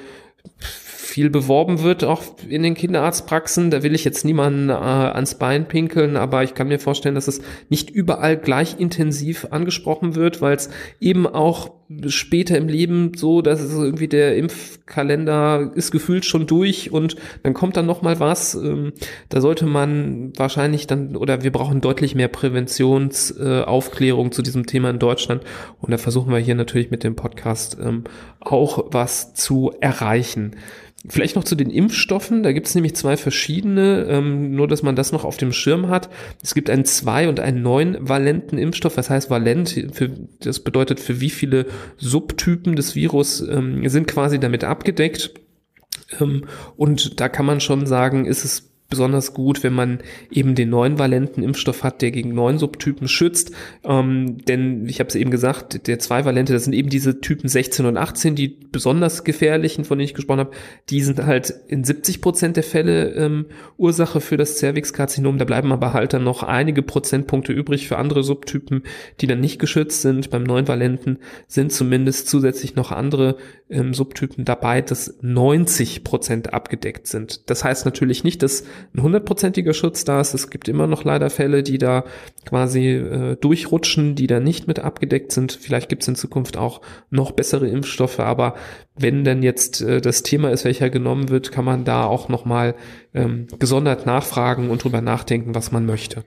viel 1.09 1.29
beworben 1.29 1.81
wird, 1.81 2.03
auch 2.03 2.23
in 2.47 2.63
den 2.63 2.75
Kinderarztpraxen. 2.75 3.71
Da 3.71 3.83
will 3.83 3.95
ich 3.95 4.05
jetzt 4.05 4.23
niemanden 4.23 4.69
äh, 4.69 4.73
ans 4.73 5.35
Bein 5.35 5.67
pinkeln, 5.67 6.15
aber 6.15 6.43
ich 6.43 6.53
kann 6.53 6.67
mir 6.67 6.79
vorstellen, 6.79 7.15
dass 7.15 7.27
es 7.27 7.41
nicht 7.69 7.89
überall 7.89 8.37
gleich 8.37 8.79
intensiv 8.79 9.47
angesprochen 9.51 10.15
wird, 10.15 10.41
weil 10.41 10.55
es 10.55 10.69
eben 10.99 11.27
auch 11.27 11.78
später 12.07 12.57
im 12.57 12.67
Leben 12.67 13.13
so, 13.15 13.41
dass 13.41 13.61
es 13.61 13.73
irgendwie 13.73 14.07
der 14.07 14.37
Impfkalender 14.37 15.71
ist 15.73 15.91
gefühlt 15.91 16.23
schon 16.23 16.45
durch 16.45 16.91
und 16.91 17.15
dann 17.41 17.55
kommt 17.55 17.77
dann 17.77 17.87
noch 17.87 18.03
mal 18.03 18.19
was. 18.19 18.53
Ähm, 18.53 18.93
da 19.29 19.41
sollte 19.41 19.65
man 19.65 20.31
wahrscheinlich 20.37 20.85
dann 20.85 21.15
oder 21.15 21.43
wir 21.43 21.51
brauchen 21.51 21.81
deutlich 21.81 22.13
mehr 22.13 22.27
Präventionsaufklärung 22.27 24.27
äh, 24.27 24.31
zu 24.31 24.43
diesem 24.43 24.67
Thema 24.67 24.91
in 24.91 24.99
Deutschland 24.99 25.43
und 25.79 25.91
da 25.91 25.97
versuchen 25.97 26.31
wir 26.31 26.39
hier 26.39 26.55
natürlich 26.55 26.91
mit 26.91 27.03
dem 27.03 27.15
Podcast 27.15 27.77
ähm, 27.81 28.03
auch 28.39 28.85
was 28.91 29.33
zu 29.33 29.73
erreichen. 29.81 30.55
Vielleicht 31.07 31.37
noch 31.37 31.45
zu 31.45 31.55
den 31.55 31.69
Impfstoffen. 31.69 32.43
Da 32.43 32.51
gibt 32.51 32.67
es 32.67 32.75
nämlich 32.75 32.93
zwei 32.93 33.15
verschiedene, 33.15 34.05
ähm, 34.09 34.53
nur 34.53 34.67
dass 34.67 34.83
man 34.83 34.97
das 34.97 35.13
noch 35.13 35.23
auf 35.23 35.37
dem 35.37 35.53
Schirm 35.53 35.87
hat. 35.87 36.09
Es 36.43 36.53
gibt 36.53 36.69
einen 36.69 36.83
zwei- 36.83 37.29
und 37.29 37.39
einen 37.39 37.61
neun 37.61 37.97
valenten 38.01 38.57
Impfstoff. 38.57 38.97
Was 38.97 39.09
heißt 39.09 39.29
valent? 39.29 39.87
Für, 39.93 40.09
das 40.41 40.59
bedeutet, 40.59 40.99
für 40.99 41.21
wie 41.21 41.29
viele 41.29 41.67
Subtypen 41.97 42.75
des 42.75 42.95
Virus 42.95 43.41
ähm, 43.41 43.87
sind 43.89 44.07
quasi 44.07 44.39
damit 44.39 44.63
abgedeckt. 44.63 45.33
Ähm, 46.19 46.45
und 46.75 47.19
da 47.19 47.29
kann 47.29 47.45
man 47.45 47.61
schon 47.61 47.85
sagen, 47.85 48.25
ist 48.25 48.45
es 48.45 48.68
besonders 48.89 49.33
gut, 49.35 49.63
wenn 49.63 49.73
man 49.73 49.99
eben 50.31 50.55
den 50.55 50.71
neuen 50.71 50.97
valenten 50.97 51.43
Impfstoff 51.43 51.83
hat, 51.83 52.01
der 52.01 52.09
gegen 52.09 52.33
neuen 52.33 52.57
Subtypen 52.57 53.07
schützt. 53.07 53.51
Ähm, 53.83 54.39
denn 54.45 54.87
ich 54.87 54.99
habe 54.99 55.09
es 55.09 55.15
eben 55.15 55.29
gesagt, 55.29 55.87
der 55.87 55.99
zweivalente, 55.99 56.53
das 56.53 56.63
sind 56.63 56.73
eben 56.73 56.89
diese 56.89 57.21
Typen 57.21 57.47
16 57.47 57.85
und 57.85 57.97
18, 57.97 58.35
die 58.35 58.47
besonders 58.47 59.23
gefährlichen, 59.23 59.85
von 59.85 59.99
denen 59.99 60.05
ich 60.05 60.15
gesprochen 60.15 60.39
habe, 60.39 60.51
die 60.89 61.01
sind 61.01 61.23
halt 61.23 61.53
in 61.67 61.83
70 61.83 62.19
Prozent 62.19 62.57
der 62.57 62.63
Fälle 62.63 63.13
ähm, 63.13 63.45
Ursache 63.77 64.21
für 64.21 64.37
das 64.37 64.57
Cervixkarzinom. 64.57 65.37
Da 65.37 65.45
bleiben 65.45 65.71
aber 65.71 65.93
halt 65.93 66.13
dann 66.13 66.23
noch 66.23 66.41
einige 66.41 66.81
Prozentpunkte 66.81 67.53
übrig 67.53 67.87
für 67.87 67.97
andere 67.97 68.23
Subtypen, 68.23 68.83
die 69.21 69.27
dann 69.27 69.39
nicht 69.39 69.59
geschützt 69.59 70.01
sind. 70.01 70.31
Beim 70.31 70.43
neuen 70.43 70.67
valenten 70.67 71.19
sind 71.47 71.71
zumindest 71.71 72.27
zusätzlich 72.27 72.75
noch 72.75 72.91
andere 72.91 73.37
ähm, 73.69 73.93
Subtypen 73.93 74.45
dabei, 74.45 74.81
dass 74.81 75.15
90 75.21 76.03
Prozent 76.03 76.53
abgedeckt 76.53 77.05
sind. 77.05 77.49
Das 77.51 77.63
heißt 77.63 77.85
natürlich 77.85 78.23
nicht, 78.23 78.41
dass 78.41 78.63
ein 78.95 79.01
hundertprozentiger 79.01 79.73
Schutz 79.73 80.05
da 80.05 80.21
ist. 80.21 80.33
Es 80.33 80.49
gibt 80.49 80.67
immer 80.67 80.87
noch 80.87 81.03
leider 81.03 81.29
Fälle, 81.29 81.63
die 81.63 81.77
da 81.77 82.03
quasi 82.45 82.89
äh, 82.89 83.35
durchrutschen, 83.35 84.15
die 84.15 84.27
da 84.27 84.39
nicht 84.39 84.67
mit 84.67 84.79
abgedeckt 84.79 85.31
sind. 85.31 85.51
Vielleicht 85.51 85.89
gibt 85.89 86.01
es 86.01 86.07
in 86.07 86.15
Zukunft 86.15 86.57
auch 86.57 86.81
noch 87.09 87.31
bessere 87.31 87.67
Impfstoffe, 87.67 88.19
aber 88.19 88.55
wenn 88.97 89.23
denn 89.23 89.43
jetzt 89.43 89.81
äh, 89.81 90.01
das 90.01 90.23
Thema 90.23 90.51
ist, 90.51 90.65
welcher 90.65 90.89
genommen 90.89 91.29
wird, 91.29 91.51
kann 91.51 91.65
man 91.65 91.85
da 91.85 92.05
auch 92.05 92.29
nochmal 92.29 92.75
ähm, 93.13 93.47
gesondert 93.59 94.05
nachfragen 94.05 94.69
und 94.69 94.83
drüber 94.83 95.01
nachdenken, 95.01 95.55
was 95.55 95.71
man 95.71 95.85
möchte. 95.85 96.23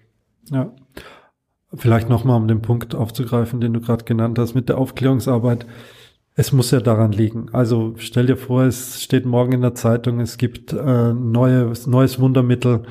Ja. 0.51 0.73
Vielleicht 1.75 2.11
nochmal, 2.11 2.37
um 2.37 2.49
den 2.49 2.61
Punkt 2.61 2.95
aufzugreifen, 2.95 3.61
den 3.61 3.73
du 3.73 3.81
gerade 3.81 4.05
genannt 4.05 4.39
hast, 4.39 4.55
mit 4.55 4.69
der 4.69 4.77
Aufklärungsarbeit. 4.77 5.67
Es 6.35 6.53
muss 6.53 6.71
ja 6.71 6.81
daran 6.81 7.13
liegen. 7.13 7.51
Also 7.53 7.95
stell 7.99 8.27
dir 8.27 8.37
vor, 8.37 8.65
es 8.65 9.03
steht 9.03 9.27
morgen 9.27 9.53
in 9.53 9.61
der 9.61 9.75
Zeitung, 9.75 10.21
es 10.21 10.39
gibt 10.39 10.73
äh, 10.73 11.13
neue, 11.13 11.73
neues 11.87 12.21
Wundermittel 12.21 12.85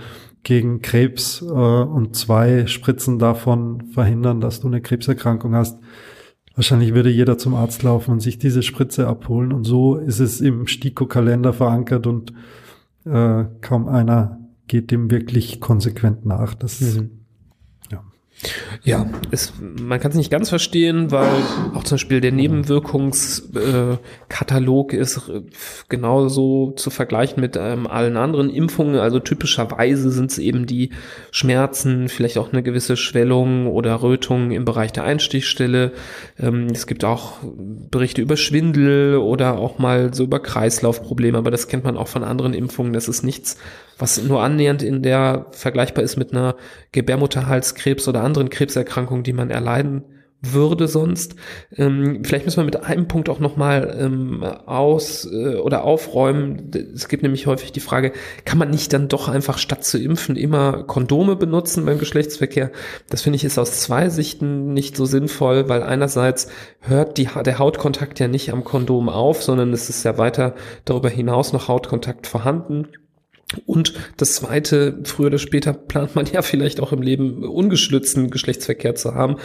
gegen 0.43 0.81
Krebs 0.81 1.41
äh, 1.41 1.45
und 1.45 2.15
zwei 2.15 2.67
Spritzen 2.67 3.17
davon 3.17 3.91
verhindern, 3.93 4.41
dass 4.41 4.59
du 4.59 4.67
eine 4.67 4.81
Krebserkrankung 4.81 5.55
hast. 5.55 5.79
Wahrscheinlich 6.55 6.93
würde 6.93 7.09
jeder 7.09 7.37
zum 7.37 7.55
Arzt 7.55 7.81
laufen 7.81 8.11
und 8.11 8.19
sich 8.19 8.37
diese 8.37 8.61
Spritze 8.61 9.07
abholen. 9.07 9.53
Und 9.53 9.63
so 9.63 9.95
ist 9.95 10.19
es 10.19 10.41
im 10.41 10.67
STIKO-Kalender 10.67 11.53
verankert 11.53 12.05
und 12.05 12.33
äh, 13.05 13.45
kaum 13.61 13.87
einer 13.87 14.39
geht 14.67 14.91
dem 14.91 15.09
wirklich 15.09 15.59
konsequent 15.59 16.25
nach. 16.25 16.53
Das 16.53 16.81
mhm. 16.81 17.20
Ja, 18.83 19.05
es, 19.29 19.53
man 19.59 19.99
kann 19.99 20.09
es 20.11 20.17
nicht 20.17 20.31
ganz 20.31 20.49
verstehen, 20.49 21.11
weil 21.11 21.29
auch 21.75 21.83
zum 21.83 21.95
Beispiel 21.95 22.21
der 22.21 22.31
Nebenwirkungskatalog 22.31 24.93
äh, 24.93 24.97
ist 24.97 25.29
genauso 25.87 26.71
zu 26.71 26.89
vergleichen 26.89 27.41
mit 27.41 27.55
ähm, 27.57 27.85
allen 27.85 28.17
anderen 28.17 28.49
Impfungen. 28.49 28.95
Also 28.95 29.19
typischerweise 29.19 30.09
sind 30.09 30.31
es 30.31 30.39
eben 30.39 30.65
die 30.65 30.89
Schmerzen, 31.29 32.09
vielleicht 32.09 32.39
auch 32.39 32.51
eine 32.51 32.63
gewisse 32.63 32.97
Schwellung 32.97 33.67
oder 33.67 34.01
Rötung 34.01 34.49
im 34.49 34.65
Bereich 34.65 34.91
der 34.91 35.03
Einstichstelle. 35.03 35.91
Ähm, 36.39 36.65
es 36.71 36.87
gibt 36.87 37.05
auch 37.05 37.33
Berichte 37.43 38.23
über 38.23 38.37
Schwindel 38.37 39.17
oder 39.17 39.59
auch 39.59 39.77
mal 39.77 40.15
so 40.15 40.23
über 40.23 40.39
Kreislaufprobleme, 40.39 41.37
aber 41.37 41.51
das 41.51 41.67
kennt 41.67 41.83
man 41.83 41.97
auch 41.97 42.07
von 42.07 42.23
anderen 42.23 42.55
Impfungen. 42.55 42.93
Das 42.93 43.07
ist 43.07 43.21
nichts, 43.23 43.57
was 44.01 44.21
nur 44.21 44.41
annähernd 44.41 44.83
in 44.83 45.03
der 45.03 45.45
vergleichbar 45.51 46.03
ist 46.03 46.17
mit 46.17 46.31
einer 46.31 46.55
Gebärmutterhalskrebs 46.91 48.07
oder 48.07 48.23
anderen 48.23 48.49
Krebserkrankungen, 48.49 49.23
die 49.23 49.33
man 49.33 49.49
erleiden 49.49 50.03
würde 50.41 50.87
sonst. 50.87 51.35
Ähm, 51.77 52.23
vielleicht 52.23 52.45
müssen 52.45 52.57
wir 52.57 52.65
mit 52.65 52.83
einem 52.83 53.07
Punkt 53.07 53.29
auch 53.29 53.39
nochmal 53.39 53.95
ähm, 53.99 54.43
aus 54.43 55.29
äh, 55.31 55.55
oder 55.57 55.83
aufräumen. 55.83 56.71
Es 56.95 57.07
gibt 57.07 57.21
nämlich 57.21 57.45
häufig 57.45 57.71
die 57.71 57.79
Frage, 57.79 58.11
kann 58.43 58.57
man 58.57 58.71
nicht 58.71 58.91
dann 58.91 59.07
doch 59.07 59.29
einfach 59.29 59.59
statt 59.59 59.83
zu 59.83 59.99
impfen 59.99 60.35
immer 60.35 60.83
Kondome 60.83 61.35
benutzen 61.35 61.85
beim 61.85 61.99
Geschlechtsverkehr? 61.99 62.71
Das 63.09 63.21
finde 63.21 63.35
ich 63.35 63.43
ist 63.43 63.59
aus 63.59 63.81
zwei 63.81 64.09
Sichten 64.09 64.73
nicht 64.73 64.97
so 64.97 65.05
sinnvoll, 65.05 65.69
weil 65.69 65.83
einerseits 65.83 66.47
hört 66.79 67.19
die, 67.19 67.29
der 67.45 67.59
Hautkontakt 67.59 68.19
ja 68.19 68.27
nicht 68.27 68.51
am 68.51 68.63
Kondom 68.63 69.09
auf, 69.09 69.43
sondern 69.43 69.71
es 69.73 69.89
ist 69.89 70.03
ja 70.03 70.17
weiter 70.17 70.55
darüber 70.85 71.09
hinaus 71.09 71.53
noch 71.53 71.67
Hautkontakt 71.67 72.25
vorhanden. 72.25 72.87
Und 73.65 73.93
das 74.17 74.35
zweite, 74.35 74.99
früher 75.03 75.27
oder 75.27 75.37
später 75.37 75.73
plant 75.73 76.15
man 76.15 76.25
ja 76.31 76.41
vielleicht 76.41 76.79
auch 76.79 76.91
im 76.91 77.01
Leben 77.01 77.43
ungeschützten 77.43 78.29
Geschlechtsverkehr 78.29 78.95
zu 78.95 79.13
haben, 79.13 79.37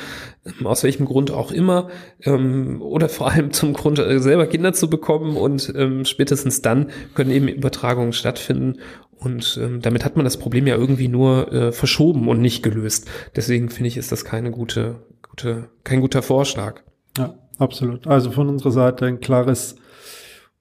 ähm, 0.44 0.66
aus 0.66 0.84
welchem 0.84 1.06
Grund 1.06 1.30
auch 1.30 1.50
immer, 1.50 1.88
ähm, 2.22 2.80
oder 2.82 3.08
vor 3.08 3.30
allem 3.30 3.52
zum 3.52 3.72
Grund, 3.72 3.98
äh, 3.98 4.20
selber 4.20 4.46
Kinder 4.46 4.72
zu 4.72 4.88
bekommen 4.88 5.36
und 5.36 5.72
ähm, 5.76 6.04
spätestens 6.04 6.62
dann 6.62 6.90
können 7.14 7.30
eben 7.30 7.48
Übertragungen 7.48 8.12
stattfinden 8.12 8.76
und 9.18 9.58
ähm, 9.62 9.80
damit 9.80 10.04
hat 10.04 10.16
man 10.16 10.24
das 10.24 10.36
Problem 10.36 10.66
ja 10.66 10.76
irgendwie 10.76 11.08
nur 11.08 11.52
äh, 11.52 11.72
verschoben 11.72 12.28
und 12.28 12.40
nicht 12.40 12.62
gelöst. 12.62 13.08
Deswegen 13.34 13.70
finde 13.70 13.88
ich, 13.88 13.96
ist 13.96 14.12
das 14.12 14.24
keine 14.24 14.50
gute, 14.50 14.96
gute, 15.28 15.68
kein 15.84 16.00
guter 16.00 16.22
Vorschlag. 16.22 16.82
Ja, 17.16 17.34
absolut. 17.58 18.06
Also 18.06 18.30
von 18.30 18.48
unserer 18.48 18.72
Seite 18.72 19.06
ein 19.06 19.20
klares 19.20 19.76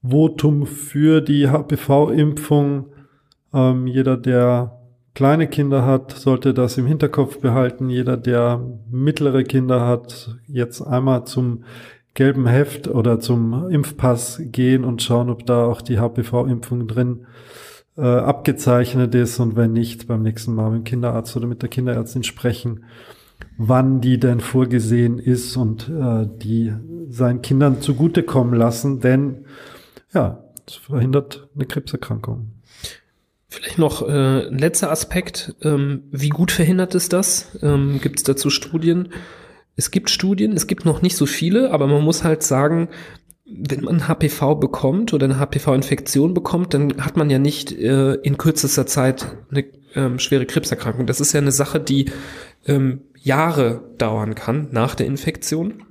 Votum 0.01 0.65
für 0.65 1.21
die 1.21 1.49
HPV-Impfung 1.49 2.87
ähm, 3.55 3.87
jeder, 3.87 4.17
der 4.17 4.79
kleine 5.15 5.47
Kinder 5.47 5.85
hat, 5.85 6.11
sollte 6.11 6.53
das 6.53 6.77
im 6.77 6.85
Hinterkopf 6.85 7.39
behalten. 7.39 7.89
Jeder, 7.89 8.17
der 8.17 8.61
mittlere 8.91 9.43
Kinder 9.43 9.87
hat, 9.87 10.35
jetzt 10.45 10.81
einmal 10.81 11.25
zum 11.25 11.63
gelben 12.13 12.47
Heft 12.47 12.87
oder 12.87 13.19
zum 13.19 13.69
Impfpass 13.69 14.41
gehen 14.43 14.83
und 14.83 15.01
schauen, 15.01 15.29
ob 15.29 15.45
da 15.45 15.65
auch 15.65 15.81
die 15.81 15.99
HPV-Impfung 15.99 16.87
drin 16.87 17.25
äh, 17.97 18.01
abgezeichnet 18.01 19.15
ist 19.15 19.39
und 19.39 19.55
wenn 19.55 19.73
nicht, 19.73 20.07
beim 20.07 20.21
nächsten 20.21 20.53
Mal 20.53 20.71
mit 20.71 20.79
dem 20.79 20.83
Kinderarzt 20.83 21.35
oder 21.35 21.47
mit 21.47 21.61
der 21.61 21.69
Kinderärztin 21.69 22.23
sprechen, 22.23 22.83
wann 23.57 24.01
die 24.01 24.19
denn 24.19 24.39
vorgesehen 24.39 25.19
ist 25.19 25.55
und 25.57 25.89
äh, 25.89 26.27
die 26.41 26.73
seinen 27.09 27.41
Kindern 27.41 27.81
zugutekommen 27.81 28.55
lassen, 28.55 28.99
denn 28.99 29.45
ja, 30.13 30.43
es 30.67 30.75
verhindert 30.75 31.49
eine 31.55 31.65
Krebserkrankung. 31.65 32.51
Vielleicht 33.47 33.77
noch 33.77 34.07
äh, 34.07 34.47
ein 34.47 34.57
letzter 34.57 34.91
Aspekt. 34.91 35.55
Ähm, 35.61 36.03
wie 36.11 36.29
gut 36.29 36.51
verhindert 36.51 36.95
es 36.95 37.09
das? 37.09 37.57
Ähm, 37.61 37.99
gibt 38.01 38.19
es 38.19 38.23
dazu 38.23 38.49
Studien? 38.49 39.13
Es 39.75 39.91
gibt 39.91 40.09
Studien, 40.09 40.53
es 40.53 40.67
gibt 40.67 40.85
noch 40.85 41.01
nicht 41.01 41.15
so 41.17 41.25
viele, 41.25 41.71
aber 41.71 41.87
man 41.87 42.03
muss 42.03 42.23
halt 42.23 42.43
sagen, 42.43 42.89
wenn 43.45 43.83
man 43.83 44.07
HPV 44.07 44.55
bekommt 44.55 45.13
oder 45.13 45.25
eine 45.25 45.39
HPV-Infektion 45.39 46.33
bekommt, 46.33 46.73
dann 46.73 47.03
hat 47.03 47.17
man 47.17 47.29
ja 47.29 47.37
nicht 47.37 47.71
äh, 47.71 48.15
in 48.15 48.37
kürzester 48.37 48.87
Zeit 48.87 49.37
eine 49.51 49.65
ähm, 49.93 50.17
schwere 50.17 50.45
Krebserkrankung. 50.45 51.05
Das 51.05 51.21
ist 51.21 51.33
ja 51.33 51.41
eine 51.41 51.51
Sache, 51.51 51.79
die 51.79 52.11
ähm, 52.65 53.01
Jahre 53.19 53.93
dauern 53.97 54.33
kann 54.33 54.69
nach 54.71 54.95
der 54.95 55.05
Infektion. 55.05 55.83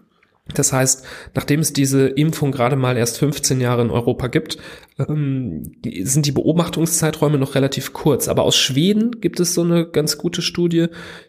Das 0.52 0.74
heißt, 0.74 1.06
nachdem 1.32 1.60
es 1.60 1.72
diese 1.72 2.06
Impfung 2.06 2.52
gerade 2.52 2.76
mal 2.76 2.98
erst 2.98 3.16
15 3.18 3.62
Jahre 3.62 3.80
in 3.80 3.90
Europa 3.90 4.26
gibt, 4.26 4.58
ähm, 4.98 5.72
sind 6.02 6.26
die 6.26 6.32
Beobachtungszeiträume 6.32 7.38
noch 7.38 7.54
relativ 7.54 7.94
kurz. 7.94 8.28
Aber 8.28 8.42
aus 8.42 8.54
Schweden 8.54 9.22
gibt 9.22 9.40
es 9.40 9.54
so 9.54 9.62
eine 9.62 9.86
ganz 9.86 10.18
gute 10.18 10.42
Studie, 10.42 10.88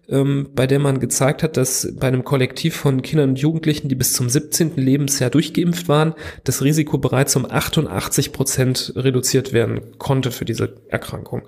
ähm, 0.10 0.50
bei 0.54 0.68
der 0.68 0.80
man 0.80 1.00
gezeigt 1.00 1.44
hat, 1.44 1.56
dass 1.56 1.88
bei 1.98 2.08
einem 2.08 2.26
Kollektiv 2.26 2.76
von 2.76 3.02
Kindern 3.02 3.30
und 3.30 3.40
Jugendlichen, 3.40 3.88
die 3.88 3.96
bis 3.96 4.12
zum 4.12 4.28
17. 4.28 4.76
Lebensjahr 4.76 5.30
durchgeimpft 5.30 5.88
waren, 5.88 6.14
das 6.44 6.62
Risiko 6.62 6.98
bereits 6.98 7.38
um 7.38 7.50
88 7.50 8.34
Prozent 8.34 8.92
reduziert 8.98 9.54
werden 9.54 9.98
konnte 9.98 10.32
für 10.32 10.44
diese 10.44 10.76
Erkrankung. 10.90 11.44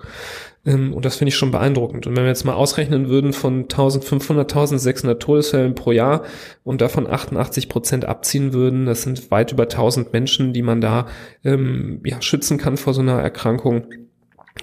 Ähm, 0.68 0.92
und 0.92 1.04
das 1.04 1.16
finde 1.16 1.30
ich 1.30 1.36
schon 1.36 1.50
beeindruckend. 1.50 2.06
Und 2.06 2.16
wenn 2.16 2.24
wir 2.24 2.28
jetzt 2.28 2.44
mal 2.44 2.54
ausrechnen 2.54 3.08
würden 3.08 3.32
von 3.32 3.62
1500, 3.62 4.50
1600 4.50 5.20
Todesfällen 5.20 5.74
pro 5.74 5.92
Jahr 5.92 6.22
und 6.62 6.80
davon 6.80 7.06
88 7.06 7.68
Prozent 7.68 8.04
abziehen 8.04 8.52
würden, 8.52 8.84
das 8.84 9.02
sind 9.02 9.30
weit 9.30 9.52
über 9.52 9.64
1000 9.64 10.12
Menschen, 10.12 10.52
die 10.52 10.62
man 10.62 10.80
da 10.80 11.06
ähm, 11.44 12.00
ja, 12.04 12.20
schützen 12.20 12.58
kann 12.58 12.76
vor 12.76 12.92
so 12.92 13.00
einer 13.00 13.20
Erkrankung. 13.20 13.86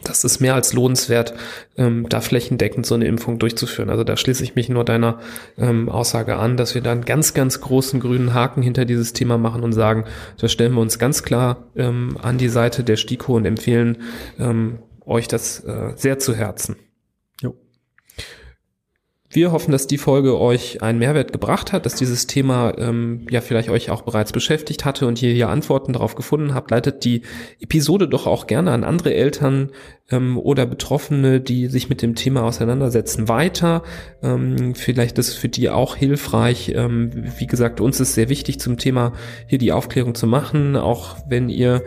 Das 0.04 0.26
ist 0.26 0.42
mehr 0.42 0.56
als 0.56 0.74
lohnenswert, 0.74 1.34
ähm, 1.78 2.08
da 2.10 2.20
flächendeckend 2.20 2.86
so 2.86 2.96
eine 2.96 3.08
Impfung 3.08 3.40
durchzuführen. 3.40 3.90
Also 3.90 4.04
da 4.04 4.18
schließe 4.18 4.44
ich 4.44 4.54
mich 4.54 4.68
nur 4.68 4.84
deiner 4.84 5.20
ähm, 5.58 5.88
Aussage 5.88 6.36
an, 6.36 6.58
dass 6.58 6.76
wir 6.76 6.82
da 6.82 6.92
einen 6.92 7.06
ganz, 7.06 7.34
ganz 7.34 7.62
großen 7.62 8.02
grünen 8.02 8.34
Haken 8.34 8.62
hinter 8.62 8.84
dieses 8.84 9.14
Thema 9.14 9.38
machen 9.38 9.64
und 9.64 9.72
sagen, 9.72 10.04
da 10.38 10.50
stellen 10.50 10.74
wir 10.74 10.82
uns 10.82 11.00
ganz 11.00 11.24
klar 11.24 11.70
ähm, 11.78 12.18
an 12.22 12.38
die 12.38 12.50
Seite 12.50 12.84
der 12.84 12.98
STIKO 12.98 13.38
und 13.38 13.46
empfehlen 13.46 14.00
ähm, 14.38 14.80
euch 15.06 15.28
das 15.28 15.64
äh, 15.64 15.94
sehr 15.96 16.20
zu 16.20 16.36
Herzen. 16.36 16.76
Jo. 17.42 17.56
Wir 19.30 19.52
hoffen, 19.52 19.72
dass 19.72 19.88
die 19.88 19.98
Folge 19.98 20.40
euch 20.40 20.82
einen 20.82 21.00
Mehrwert 21.00 21.34
gebracht 21.34 21.74
hat, 21.74 21.86
dass 21.86 21.96
dieses 21.96 22.26
Thema 22.26 22.74
ähm, 22.78 23.28
ja 23.30 23.42
vielleicht 23.42 23.70
euch 23.70 23.90
auch 23.90 24.04
bereits 24.04 24.32
beschäftigt 24.32 24.86
hatte 24.86 25.08
und 25.08 25.22
ihr 25.22 25.34
hier 25.34 25.50
Antworten 25.50 25.94
darauf 25.94 26.16
gefunden 26.16 26.54
habt. 26.54 26.72
Leitet 26.72 27.04
die 27.04 27.24
Episode 27.60 28.08
doch 28.08 28.28
auch 28.28 28.48
gerne 28.48 28.72
an 28.72 28.84
andere 28.84 29.14
Eltern 29.14 29.72
ähm, 30.12 30.38
oder 30.38 30.66
Betroffene, 30.66 31.42
die 31.42 31.68
sich 31.68 31.90
mit 31.90 32.02
dem 32.02 32.16
Thema 32.16 32.44
auseinandersetzen, 32.44 33.28
weiter. 33.28 33.84
Ähm, 34.22 34.76
vielleicht 34.76 35.18
ist 35.18 35.34
für 35.34 35.50
die 35.50 35.70
auch 35.70 35.96
hilfreich. 35.96 36.74
Ähm, 36.76 37.12
wie 37.38 37.48
gesagt, 37.48 37.82
uns 37.82 38.00
ist 38.00 38.14
sehr 38.14 38.30
wichtig 38.30 38.60
zum 38.60 38.78
Thema 38.78 39.14
hier 39.48 39.58
die 39.58 39.72
Aufklärung 39.72 40.16
zu 40.16 40.28
machen, 40.28 40.76
auch 40.76 41.18
wenn 41.28 41.50
ihr 41.50 41.84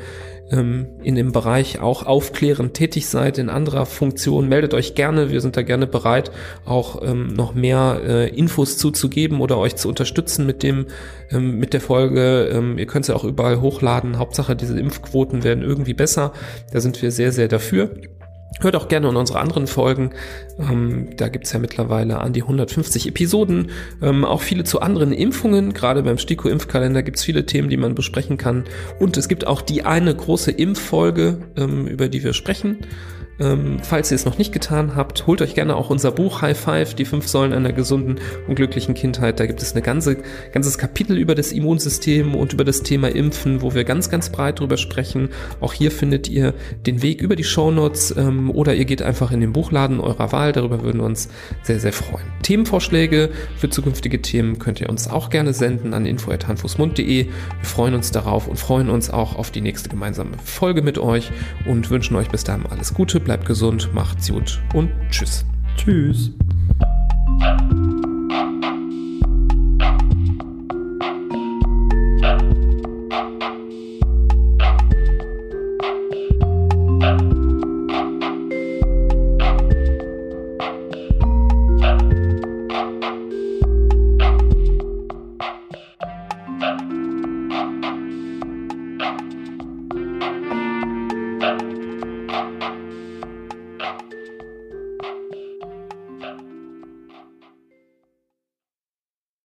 ähm, 0.50 0.86
in 1.02 1.14
dem 1.14 1.32
Bereich 1.32 1.80
auch 1.80 2.06
aufklärend 2.06 2.74
tätig 2.74 3.06
seid 3.06 3.38
in 3.38 3.48
anderer 3.50 3.86
Funktion, 3.86 4.48
meldet 4.48 4.74
euch 4.74 4.94
gerne. 4.94 5.30
Wir 5.30 5.40
sind 5.40 5.56
da 5.56 5.62
gerne 5.62 5.86
bereit, 5.86 6.30
auch 6.64 7.02
ähm, 7.02 7.28
noch 7.28 7.54
mehr 7.54 8.00
äh, 8.04 8.28
Infos 8.28 8.78
zuzugeben 8.78 9.40
oder 9.40 9.58
euch 9.58 9.76
zu 9.76 9.88
unterstützen 9.88 10.46
mit 10.46 10.62
dem, 10.62 10.86
ähm, 11.30 11.58
mit 11.58 11.72
der 11.72 11.80
Folge. 11.80 12.48
Ähm, 12.52 12.78
ihr 12.78 12.86
könnt 12.86 13.08
ja 13.08 13.14
auch 13.14 13.24
überall 13.24 13.60
hochladen. 13.60 14.18
Hauptsache, 14.18 14.56
diese 14.56 14.78
Impfquoten 14.78 15.44
werden 15.44 15.62
irgendwie 15.62 15.94
besser. 15.94 16.32
Da 16.72 16.80
sind 16.80 17.00
wir 17.02 17.10
sehr, 17.10 17.32
sehr 17.32 17.48
dafür. 17.48 17.90
Hört 18.60 18.74
auch 18.74 18.88
gerne 18.88 19.08
in 19.08 19.16
unsere 19.16 19.38
anderen 19.38 19.66
Folgen. 19.66 20.10
Ähm, 20.58 21.10
da 21.16 21.28
gibt's 21.28 21.52
ja 21.52 21.60
mittlerweile 21.60 22.18
an 22.18 22.32
die 22.32 22.42
150 22.42 23.06
Episoden. 23.06 23.70
Ähm, 24.02 24.24
auch 24.24 24.40
viele 24.40 24.64
zu 24.64 24.80
anderen 24.80 25.12
Impfungen. 25.12 25.74
Gerade 25.74 26.02
beim 26.02 26.18
STIKO-Impfkalender 26.18 27.02
gibt's 27.02 27.22
viele 27.22 27.46
Themen, 27.46 27.68
die 27.68 27.76
man 27.76 27.94
besprechen 27.94 28.36
kann. 28.36 28.64
Und 28.98 29.16
es 29.16 29.28
gibt 29.28 29.46
auch 29.46 29.62
die 29.62 29.84
eine 29.84 30.14
große 30.14 30.50
Impffolge, 30.50 31.38
ähm, 31.56 31.86
über 31.86 32.08
die 32.08 32.24
wir 32.24 32.32
sprechen. 32.32 32.78
Ähm, 33.40 33.78
falls 33.82 34.10
ihr 34.10 34.16
es 34.16 34.24
noch 34.24 34.38
nicht 34.38 34.52
getan 34.52 34.96
habt, 34.96 35.26
holt 35.26 35.42
euch 35.42 35.54
gerne 35.54 35.76
auch 35.76 35.90
unser 35.90 36.10
Buch 36.10 36.42
High 36.42 36.58
Five, 36.58 36.94
die 36.94 37.04
fünf 37.04 37.28
Säulen 37.28 37.52
einer 37.52 37.72
gesunden 37.72 38.16
und 38.48 38.56
glücklichen 38.56 38.94
Kindheit. 38.94 39.38
Da 39.38 39.46
gibt 39.46 39.62
es 39.62 39.74
ein 39.74 39.82
ganze, 39.82 40.16
ganzes 40.52 40.78
Kapitel 40.78 41.16
über 41.16 41.34
das 41.34 41.52
Immunsystem 41.52 42.34
und 42.34 42.52
über 42.52 42.64
das 42.64 42.82
Thema 42.82 43.08
Impfen, 43.08 43.62
wo 43.62 43.74
wir 43.74 43.84
ganz, 43.84 44.10
ganz 44.10 44.30
breit 44.30 44.58
drüber 44.58 44.76
sprechen. 44.76 45.28
Auch 45.60 45.72
hier 45.72 45.90
findet 45.90 46.28
ihr 46.28 46.54
den 46.86 47.02
Weg 47.02 47.22
über 47.22 47.36
die 47.36 47.44
Shownotes 47.44 48.14
ähm, 48.16 48.50
oder 48.50 48.74
ihr 48.74 48.84
geht 48.84 49.02
einfach 49.02 49.30
in 49.30 49.40
den 49.40 49.52
Buchladen 49.52 50.00
eurer 50.00 50.32
Wahl. 50.32 50.52
Darüber 50.52 50.82
würden 50.82 51.00
wir 51.00 51.06
uns 51.06 51.28
sehr, 51.62 51.78
sehr 51.78 51.92
freuen. 51.92 52.26
Themenvorschläge 52.42 53.30
für 53.56 53.70
zukünftige 53.70 54.20
Themen 54.20 54.58
könnt 54.58 54.80
ihr 54.80 54.88
uns 54.88 55.08
auch 55.08 55.30
gerne 55.30 55.52
senden 55.52 55.94
an 55.94 56.06
info.handfußmund.de. 56.06 57.26
Wir 57.26 57.32
freuen 57.62 57.94
uns 57.94 58.10
darauf 58.10 58.48
und 58.48 58.58
freuen 58.58 58.90
uns 58.90 59.10
auch 59.10 59.36
auf 59.36 59.50
die 59.50 59.60
nächste 59.60 59.88
gemeinsame 59.88 60.32
Folge 60.44 60.82
mit 60.82 60.98
euch 60.98 61.30
und 61.66 61.90
wünschen 61.90 62.16
euch 62.16 62.30
bis 62.30 62.42
dahin 62.42 62.66
alles 62.66 62.94
Gute 62.94 63.20
bleibt 63.28 63.44
gesund, 63.44 63.90
macht's 63.92 64.30
gut 64.30 64.58
und 64.72 64.90
tschüss. 65.10 65.44
Tschüss. 65.76 66.30